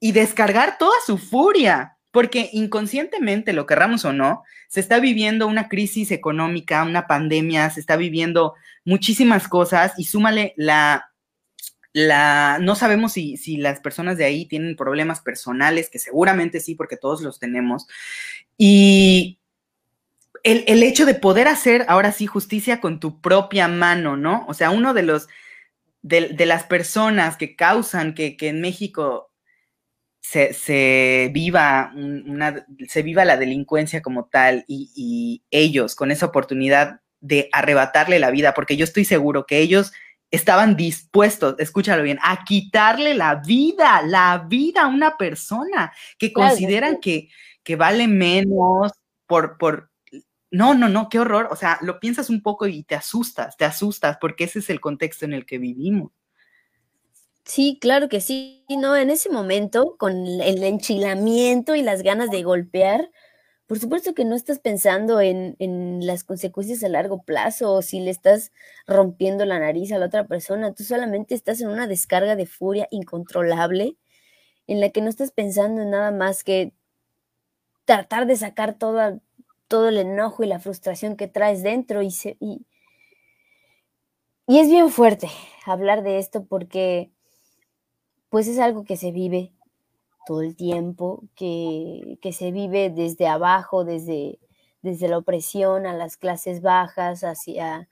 y 0.00 0.12
descargar 0.12 0.76
toda 0.78 0.96
su 1.06 1.18
furia 1.18 1.96
porque 2.16 2.48
inconscientemente, 2.54 3.52
lo 3.52 3.66
querramos 3.66 4.06
o 4.06 4.12
no, 4.14 4.42
se 4.68 4.80
está 4.80 5.00
viviendo 5.00 5.46
una 5.46 5.68
crisis 5.68 6.10
económica, 6.10 6.82
una 6.82 7.06
pandemia, 7.06 7.68
se 7.68 7.80
está 7.80 7.96
viviendo 7.96 8.54
muchísimas 8.86 9.48
cosas 9.48 9.92
y 9.98 10.04
súmale 10.04 10.54
la, 10.56 11.10
la, 11.92 12.58
no 12.58 12.74
sabemos 12.74 13.12
si, 13.12 13.36
si 13.36 13.58
las 13.58 13.80
personas 13.80 14.16
de 14.16 14.24
ahí 14.24 14.46
tienen 14.46 14.76
problemas 14.76 15.20
personales, 15.20 15.90
que 15.90 15.98
seguramente 15.98 16.60
sí, 16.60 16.74
porque 16.74 16.96
todos 16.96 17.20
los 17.20 17.38
tenemos. 17.38 17.86
Y 18.56 19.35
el, 20.46 20.62
el, 20.68 20.84
hecho 20.84 21.06
de 21.06 21.14
poder 21.14 21.48
hacer 21.48 21.84
ahora 21.88 22.12
sí 22.12 22.26
justicia 22.26 22.80
con 22.80 23.00
tu 23.00 23.20
propia 23.20 23.66
mano, 23.66 24.16
¿no? 24.16 24.44
O 24.46 24.54
sea, 24.54 24.70
uno 24.70 24.94
de 24.94 25.02
los, 25.02 25.26
de, 26.02 26.28
de 26.28 26.46
las 26.46 26.62
personas 26.62 27.36
que 27.36 27.56
causan 27.56 28.14
que, 28.14 28.36
que 28.36 28.48
en 28.48 28.60
México 28.60 29.32
se, 30.20 31.30
viva 31.32 31.90
una, 31.96 32.64
se 32.86 33.02
viva 33.02 33.24
la 33.24 33.36
delincuencia 33.36 34.02
como 34.02 34.26
tal 34.26 34.64
y, 34.68 35.42
ellos 35.50 35.96
con 35.96 36.12
esa 36.12 36.26
oportunidad 36.26 37.00
de 37.20 37.48
arrebatarle 37.52 38.20
la 38.20 38.30
vida, 38.30 38.54
porque 38.54 38.76
yo 38.76 38.84
estoy 38.84 39.04
seguro 39.04 39.46
que 39.46 39.58
ellos 39.58 39.92
estaban 40.30 40.76
dispuestos, 40.76 41.56
escúchalo 41.58 42.04
bien, 42.04 42.20
a 42.22 42.44
quitarle 42.44 43.14
la 43.14 43.36
vida, 43.36 44.00
la 44.02 44.46
vida 44.48 44.82
a 44.82 44.88
una 44.88 45.16
persona 45.16 45.92
que 46.18 46.32
consideran 46.32 47.00
que, 47.00 47.30
que 47.64 47.74
vale 47.74 48.06
menos 48.06 48.92
por, 49.26 49.58
por, 49.58 49.90
no, 50.56 50.74
no, 50.74 50.88
no, 50.88 51.08
qué 51.10 51.18
horror, 51.18 51.48
o 51.50 51.56
sea, 51.56 51.78
lo 51.82 52.00
piensas 52.00 52.30
un 52.30 52.42
poco 52.42 52.66
y 52.66 52.82
te 52.82 52.94
asustas, 52.94 53.56
te 53.58 53.66
asustas, 53.66 54.16
porque 54.18 54.44
ese 54.44 54.60
es 54.60 54.70
el 54.70 54.80
contexto 54.80 55.26
en 55.26 55.34
el 55.34 55.44
que 55.44 55.58
vivimos. 55.58 56.12
Sí, 57.44 57.78
claro 57.78 58.08
que 58.08 58.22
sí, 58.22 58.64
¿no? 58.70 58.96
En 58.96 59.10
ese 59.10 59.28
momento, 59.28 59.96
con 59.98 60.26
el 60.26 60.64
enchilamiento 60.64 61.74
y 61.74 61.82
las 61.82 62.02
ganas 62.02 62.30
de 62.30 62.42
golpear, 62.42 63.10
por 63.66 63.78
supuesto 63.78 64.14
que 64.14 64.24
no 64.24 64.34
estás 64.34 64.58
pensando 64.58 65.20
en, 65.20 65.56
en, 65.58 66.06
las 66.06 66.24
consecuencias 66.24 66.82
a 66.82 66.88
largo 66.88 67.22
plazo 67.22 67.72
o 67.72 67.82
si 67.82 68.00
le 68.00 68.10
estás 68.10 68.50
rompiendo 68.86 69.44
la 69.44 69.58
nariz 69.58 69.92
a 69.92 69.98
la 69.98 70.06
otra 70.06 70.26
persona, 70.26 70.72
tú 70.72 70.84
solamente 70.84 71.34
estás 71.34 71.60
en 71.60 71.68
una 71.68 71.86
descarga 71.86 72.34
de 72.34 72.46
furia 72.46 72.88
incontrolable 72.90 73.96
en 74.66 74.80
la 74.80 74.88
que 74.88 75.02
no 75.02 75.10
estás 75.10 75.32
pensando 75.32 75.82
en 75.82 75.90
nada 75.90 76.12
más 76.12 76.44
que 76.44 76.72
tratar 77.84 78.26
de 78.26 78.36
sacar 78.36 78.74
toda, 78.74 79.20
todo 79.68 79.88
el 79.88 79.98
enojo 79.98 80.44
y 80.44 80.46
la 80.46 80.60
frustración 80.60 81.16
que 81.16 81.28
traes 81.28 81.62
dentro 81.62 82.02
y, 82.02 82.14
y, 82.40 82.66
y 84.46 84.58
es 84.58 84.68
bien 84.68 84.90
fuerte 84.90 85.28
hablar 85.64 86.02
de 86.02 86.18
esto 86.18 86.44
porque 86.44 87.10
pues 88.28 88.48
es 88.48 88.58
algo 88.58 88.84
que 88.84 88.96
se 88.96 89.12
vive 89.12 89.52
todo 90.26 90.42
el 90.42 90.56
tiempo, 90.56 91.22
que, 91.36 92.18
se 92.32 92.50
vive 92.50 92.90
desde 92.90 93.28
abajo, 93.28 93.84
desde, 93.84 94.40
desde 94.82 95.08
la 95.08 95.18
opresión 95.18 95.86
a 95.86 95.94
las 95.94 96.16
clases 96.16 96.60
bajas, 96.60 97.22
hacia 97.22 97.88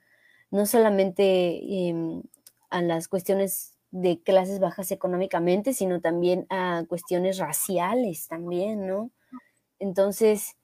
no 0.51 0.65
solamente 0.65 1.87
em, 1.87 2.21
a 2.69 2.81
las 2.81 3.07
cuestiones 3.07 3.77
de 3.91 4.21
clases 4.21 4.59
bajas 4.59 4.91
económicamente, 4.91 5.73
sino 5.73 6.01
también 6.01 6.45
a 6.49 6.83
cuestiones 6.89 7.37
raciales 7.37 8.27
también, 8.27 8.85
¿no? 8.85 9.11
Entonces, 9.79 10.57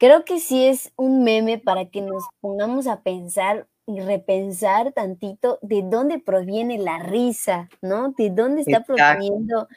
creo 0.00 0.24
que 0.24 0.40
sí 0.40 0.66
es 0.66 0.92
un 0.96 1.22
meme 1.22 1.58
para 1.58 1.90
que 1.90 2.00
nos 2.00 2.24
pongamos 2.40 2.86
a 2.86 3.02
pensar 3.02 3.68
y 3.86 4.00
repensar 4.00 4.92
tantito 4.92 5.58
de 5.60 5.82
dónde 5.84 6.18
proviene 6.18 6.78
la 6.78 6.98
risa, 6.98 7.68
¿no? 7.82 8.14
De 8.16 8.30
dónde 8.30 8.62
está 8.62 8.82
proveniendo 8.82 9.68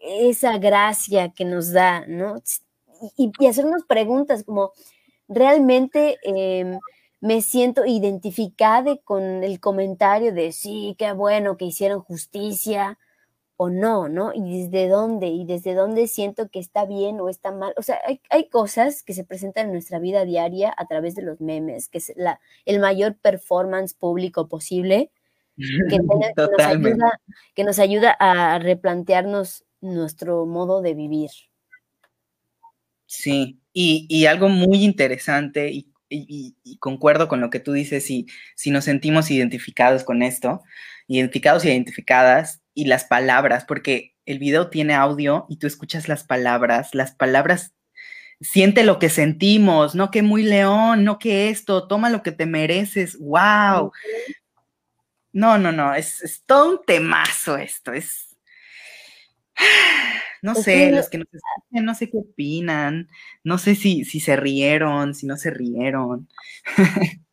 esa 0.00 0.58
gracia 0.58 1.28
que 1.30 1.44
nos 1.44 1.72
da, 1.72 2.04
¿no? 2.08 2.42
Y, 3.16 3.30
hacernos 3.46 3.84
preguntas 3.84 4.42
como, 4.42 4.72
¿realmente 5.28 6.18
em, 6.24 6.80
me 7.20 7.40
siento 7.40 7.86
identificada 7.86 8.96
con 8.96 9.44
el 9.44 9.60
comentario 9.60 10.32
de 10.32 10.50
sí, 10.50 10.96
qué 10.98 11.12
bueno 11.12 11.56
que 11.56 11.66
hicieron 11.66 12.00
justicia? 12.00 12.98
O 13.60 13.70
no, 13.70 14.08
¿no? 14.08 14.32
Y 14.32 14.62
desde 14.62 14.88
dónde, 14.88 15.26
y 15.26 15.44
desde 15.44 15.74
dónde 15.74 16.06
siento 16.06 16.48
que 16.48 16.60
está 16.60 16.86
bien 16.86 17.20
o 17.20 17.28
está 17.28 17.50
mal. 17.50 17.74
O 17.76 17.82
sea, 17.82 17.98
hay, 18.30 18.48
cosas 18.48 19.02
que 19.02 19.14
se 19.14 19.24
presentan 19.24 19.66
en 19.66 19.72
nuestra 19.72 19.98
vida 19.98 20.24
diaria 20.24 20.72
a 20.76 20.86
través 20.86 21.16
de 21.16 21.22
los 21.22 21.40
memes, 21.40 21.88
que 21.88 21.98
es 21.98 22.12
la, 22.14 22.40
el 22.66 22.78
mayor 22.78 23.16
performance 23.16 23.94
público 23.94 24.48
posible, 24.48 25.10
que, 25.56 25.98
nos 26.38 26.60
ayuda, 26.60 27.20
que 27.56 27.64
nos 27.64 27.80
ayuda 27.80 28.16
a 28.20 28.60
replantearnos 28.60 29.64
nuestro 29.80 30.46
modo 30.46 30.80
de 30.80 30.94
vivir. 30.94 31.30
Sí, 33.06 33.58
y, 33.72 34.26
algo 34.26 34.48
muy 34.48 34.84
interesante, 34.84 35.72
y, 35.72 35.92
concuerdo 36.78 37.26
con 37.26 37.40
lo 37.40 37.50
que 37.50 37.58
tú 37.58 37.72
dices, 37.72 38.08
y 38.08 38.26
si 38.54 38.70
nos 38.70 38.84
sentimos 38.84 39.32
identificados 39.32 40.04
con 40.04 40.22
esto, 40.22 40.62
identificados 41.08 41.64
y 41.64 41.70
identificadas, 41.70 42.62
y 42.78 42.84
las 42.84 43.04
palabras, 43.04 43.64
porque 43.64 44.14
el 44.24 44.38
video 44.38 44.70
tiene 44.70 44.94
audio 44.94 45.46
y 45.48 45.56
tú 45.56 45.66
escuchas 45.66 46.06
las 46.06 46.22
palabras, 46.22 46.94
las 46.94 47.10
palabras, 47.10 47.74
siente 48.40 48.84
lo 48.84 49.00
que 49.00 49.08
sentimos, 49.08 49.96
no 49.96 50.12
que 50.12 50.22
muy 50.22 50.44
león, 50.44 51.02
no 51.02 51.18
que 51.18 51.50
esto, 51.50 51.88
toma 51.88 52.08
lo 52.08 52.22
que 52.22 52.30
te 52.30 52.46
mereces, 52.46 53.18
wow. 53.18 53.90
No, 55.32 55.58
no, 55.58 55.72
no, 55.72 55.92
es, 55.92 56.44
todo 56.46 56.70
un 56.70 56.84
temazo 56.86 57.56
esto, 57.56 57.92
es... 57.92 58.36
No 60.40 60.54
sé, 60.54 60.92
los 60.92 61.08
que 61.08 61.18
nos 61.18 61.26
escuchan, 61.32 61.84
no 61.84 61.96
sé 61.96 62.08
qué 62.08 62.18
opinan, 62.18 63.08
no 63.42 63.58
sé 63.58 63.74
si, 63.74 64.04
si 64.04 64.20
se 64.20 64.36
rieron, 64.36 65.16
si 65.16 65.26
no 65.26 65.36
se 65.36 65.50
rieron. 65.50 66.28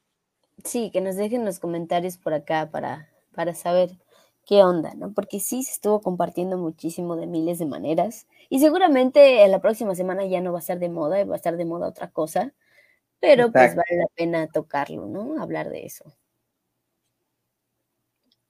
Sí, 0.63 0.89
que 0.91 0.99
nos 0.99 1.15
dejen 1.15 1.45
los 1.45 1.59
comentarios 1.59 2.17
por 2.17 2.33
acá 2.33 2.71
para, 2.71 3.07
para 3.35 3.53
saber 3.53 3.91
qué 4.45 4.63
onda, 4.63 4.93
¿no? 4.95 5.11
Porque 5.13 5.39
sí 5.39 5.63
se 5.63 5.73
estuvo 5.73 6.01
compartiendo 6.01 6.57
muchísimo 6.57 7.15
de 7.15 7.27
miles 7.27 7.59
de 7.59 7.65
maneras 7.65 8.27
y 8.49 8.59
seguramente 8.59 9.43
en 9.43 9.51
la 9.51 9.59
próxima 9.59 9.95
semana 9.95 10.25
ya 10.25 10.41
no 10.41 10.51
va 10.51 10.59
a 10.59 10.61
estar 10.61 10.79
de 10.79 10.89
moda, 10.89 11.23
va 11.25 11.33
a 11.33 11.37
estar 11.37 11.57
de 11.57 11.65
moda 11.65 11.87
otra 11.87 12.11
cosa, 12.11 12.53
pero 13.19 13.51
pues 13.51 13.75
vale 13.75 13.97
la 13.97 14.07
pena 14.15 14.47
tocarlo, 14.47 15.07
¿no? 15.07 15.41
Hablar 15.41 15.69
de 15.69 15.85
eso. 15.85 16.05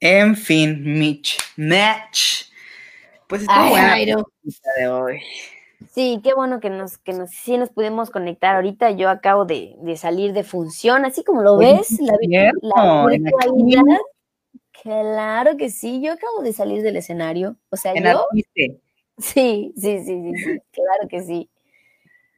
En 0.00 0.36
fin, 0.36 0.82
Mitch, 0.98 1.38
Match. 1.56 2.44
Pues 3.26 3.42
está 3.42 3.68
buena 3.68 3.96
de 3.96 4.88
hoy. 4.88 5.20
Sí, 5.92 6.20
qué 6.22 6.34
bueno 6.34 6.60
que 6.60 6.70
nos, 6.70 6.98
que 6.98 7.12
nos, 7.12 7.30
sí 7.30 7.56
nos 7.58 7.70
pudimos 7.70 8.10
conectar 8.10 8.56
ahorita. 8.56 8.92
Yo 8.92 9.08
acabo 9.08 9.46
de, 9.46 9.76
salir 9.96 10.32
de 10.32 10.44
función, 10.44 11.04
así 11.04 11.24
como 11.24 11.42
lo 11.42 11.56
ves, 11.56 11.98
la, 12.00 12.16
la 12.62 13.06
virtualidad 13.06 13.82
Claro 14.82 15.56
que 15.56 15.70
sí, 15.70 16.00
yo 16.00 16.12
acabo 16.12 16.42
de 16.42 16.52
salir 16.52 16.82
del 16.82 16.96
escenario. 16.96 17.56
O 17.70 17.76
sea, 17.76 17.94
yo. 17.94 18.26
Sí, 19.18 19.72
sí, 19.76 20.04
sí, 20.04 20.04
sí, 20.04 20.60
claro 20.72 21.08
que 21.08 21.22
sí. 21.22 21.50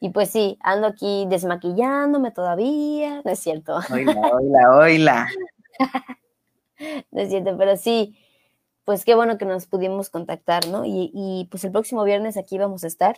Y 0.01 0.11
pues 0.11 0.31
sí, 0.31 0.57
ando 0.61 0.87
aquí 0.87 1.27
desmaquillándome 1.29 2.31
todavía, 2.31 3.21
no 3.25 3.31
es 3.31 3.41
cierto. 3.41 3.81
Oila, 3.93 4.31
oila, 4.33 4.77
oila. 4.77 5.29
no 7.11 7.21
es 7.21 7.31
cierto, 7.31 7.57
pero 7.59 7.77
sí, 7.77 8.17
pues 8.85 9.05
qué 9.05 9.17
bueno 9.17 9.39
que 9.39 9.45
nos 9.45 9.67
pudimos 9.67 10.09
contactar, 10.09 10.69
¿no? 10.69 10.85
Y, 10.85 11.11
y, 11.13 11.49
pues 11.51 11.65
el 11.65 11.73
próximo 11.73 12.05
viernes 12.05 12.37
aquí 12.37 12.59
vamos 12.59 12.85
a 12.85 12.87
estar, 12.87 13.17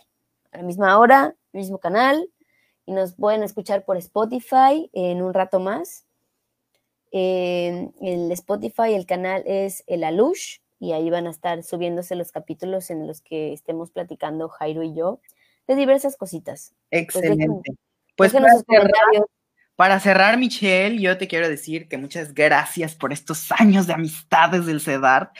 a 0.51 0.57
la 0.57 0.63
misma 0.63 0.97
hora, 0.97 1.35
mismo 1.53 1.77
canal, 1.77 2.29
y 2.87 2.93
nos 2.93 3.13
pueden 3.13 3.43
escuchar 3.43 3.85
por 3.85 3.97
Spotify 3.97 4.89
en 4.91 5.21
un 5.21 5.35
rato 5.35 5.59
más. 5.59 6.05
En 7.11 7.93
el 8.01 8.31
Spotify 8.31 8.93
el 8.93 9.05
canal 9.05 9.43
es 9.45 9.83
El 9.87 10.03
Alush 10.03 10.59
y 10.79 10.93
ahí 10.93 11.09
van 11.09 11.27
a 11.27 11.31
estar 11.31 11.61
subiéndose 11.63 12.15
los 12.15 12.31
capítulos 12.31 12.89
en 12.89 13.05
los 13.05 13.21
que 13.21 13.53
estemos 13.53 13.91
platicando 13.91 14.49
Jairo 14.49 14.81
y 14.83 14.93
yo 14.93 15.19
de 15.67 15.75
diversas 15.75 16.17
cositas. 16.17 16.73
Pues 16.89 17.03
Excelente. 17.03 17.71
Pues, 18.15 18.33
para 18.33 18.49
cerrar, 18.49 19.25
Michelle, 20.37 20.99
yo 20.99 21.17
te 21.17 21.27
quiero 21.27 21.49
decir 21.49 21.87
que 21.87 21.97
muchas 21.97 22.33
gracias 22.33 22.95
por 22.95 23.11
estos 23.11 23.51
años 23.51 23.87
de 23.87 23.93
amistades 23.93 24.65
del 24.65 24.79
CEDAR, 24.79 25.31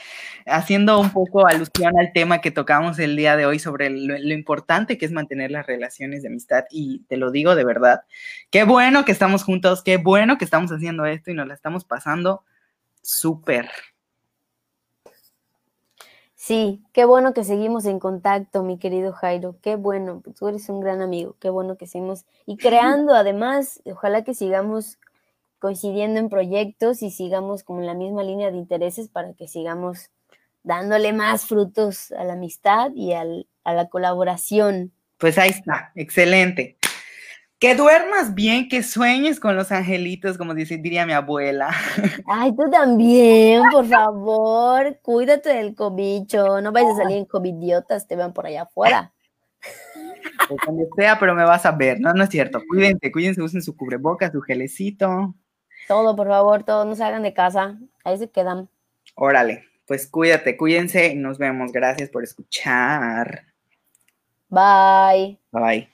haciendo 0.46 0.98
un 0.98 1.10
poco 1.10 1.46
alusión 1.46 1.96
al 1.98 2.12
tema 2.12 2.40
que 2.40 2.50
tocamos 2.50 2.98
el 2.98 3.16
día 3.16 3.36
de 3.36 3.46
hoy 3.46 3.58
sobre 3.58 3.90
lo, 3.90 4.16
importante 4.32 4.98
que 4.98 5.06
es 5.06 5.12
mantener 5.12 5.50
las 5.50 5.66
relaciones 5.66 6.22
de 6.22 6.28
amistad. 6.28 6.64
Y 6.70 7.04
te 7.08 7.16
lo 7.16 7.30
digo 7.30 7.54
de 7.54 7.64
verdad, 7.64 8.02
qué 8.50 8.64
bueno 8.64 9.04
que 9.04 9.12
estamos 9.12 9.44
juntos, 9.44 9.82
qué 9.84 9.96
bueno 9.98 10.38
que 10.38 10.44
estamos 10.44 10.72
haciendo 10.72 11.06
esto 11.06 11.30
y 11.30 11.34
nos 11.34 11.46
la 11.46 11.54
estamos 11.54 11.84
pasando 11.84 12.44
súper. 13.00 13.68
Sí, 16.44 16.82
qué 16.92 17.04
bueno 17.04 17.34
que 17.34 17.44
seguimos 17.44 17.84
en 17.84 18.00
contacto, 18.00 18.64
mi 18.64 18.76
querido 18.76 19.12
Jairo. 19.12 19.54
Qué 19.62 19.76
bueno, 19.76 20.24
tú 20.36 20.48
eres 20.48 20.68
un 20.68 20.80
gran 20.80 21.00
amigo. 21.00 21.36
Qué 21.38 21.50
bueno 21.50 21.76
que 21.76 21.86
seguimos 21.86 22.24
y 22.46 22.56
creando, 22.56 23.14
además, 23.14 23.80
ojalá 23.84 24.24
que 24.24 24.34
sigamos 24.34 24.98
coincidiendo 25.60 26.18
en 26.18 26.28
proyectos 26.28 27.04
y 27.04 27.12
sigamos 27.12 27.62
como 27.62 27.78
en 27.78 27.86
la 27.86 27.94
misma 27.94 28.24
línea 28.24 28.50
de 28.50 28.56
intereses 28.56 29.08
para 29.08 29.34
que 29.34 29.46
sigamos 29.46 30.10
dándole 30.64 31.12
más 31.12 31.46
frutos 31.46 32.10
a 32.10 32.24
la 32.24 32.32
amistad 32.32 32.90
y 32.96 33.12
a 33.12 33.24
la 33.24 33.88
colaboración. 33.88 34.90
Pues 35.18 35.38
ahí 35.38 35.50
está, 35.50 35.92
excelente. 35.94 36.76
Que 37.62 37.76
duermas 37.76 38.34
bien, 38.34 38.68
que 38.68 38.82
sueñes 38.82 39.38
con 39.38 39.54
los 39.54 39.70
angelitos, 39.70 40.36
como 40.36 40.52
dice, 40.52 40.78
diría 40.78 41.06
mi 41.06 41.12
abuela. 41.12 41.70
Ay, 42.26 42.50
tú 42.56 42.68
también, 42.68 43.62
por 43.70 43.86
favor, 43.86 44.98
cuídate 45.00 45.50
del 45.50 45.76
cobicho, 45.76 46.60
no 46.60 46.72
vayas 46.72 46.94
a 46.94 47.02
salir 47.04 47.18
en 47.18 47.24
covidiotas, 47.24 48.08
te 48.08 48.16
vean 48.16 48.32
por 48.32 48.46
allá 48.46 48.62
afuera. 48.62 49.12
Pues 50.48 50.58
donde 50.66 50.88
sea, 50.96 51.20
pero 51.20 51.36
me 51.36 51.44
vas 51.44 51.64
a 51.64 51.70
ver, 51.70 52.00
no, 52.00 52.12
no 52.12 52.24
es 52.24 52.30
cierto. 52.30 52.60
Cuídense, 52.68 53.12
cuídense, 53.12 53.40
usen 53.40 53.62
su 53.62 53.76
cubrebocas, 53.76 54.32
su 54.32 54.40
gelecito. 54.40 55.32
Todo, 55.86 56.16
por 56.16 56.26
favor, 56.26 56.64
todo, 56.64 56.84
no 56.84 56.96
salgan 56.96 57.22
de 57.22 57.32
casa, 57.32 57.78
ahí 58.02 58.18
se 58.18 58.28
quedan. 58.28 58.68
Órale, 59.14 59.66
pues 59.86 60.08
cuídate, 60.08 60.56
cuídense 60.56 61.12
y 61.12 61.14
nos 61.14 61.38
vemos. 61.38 61.70
Gracias 61.70 62.10
por 62.10 62.24
escuchar. 62.24 63.44
Bye. 64.48 65.38
Bye. 65.52 65.91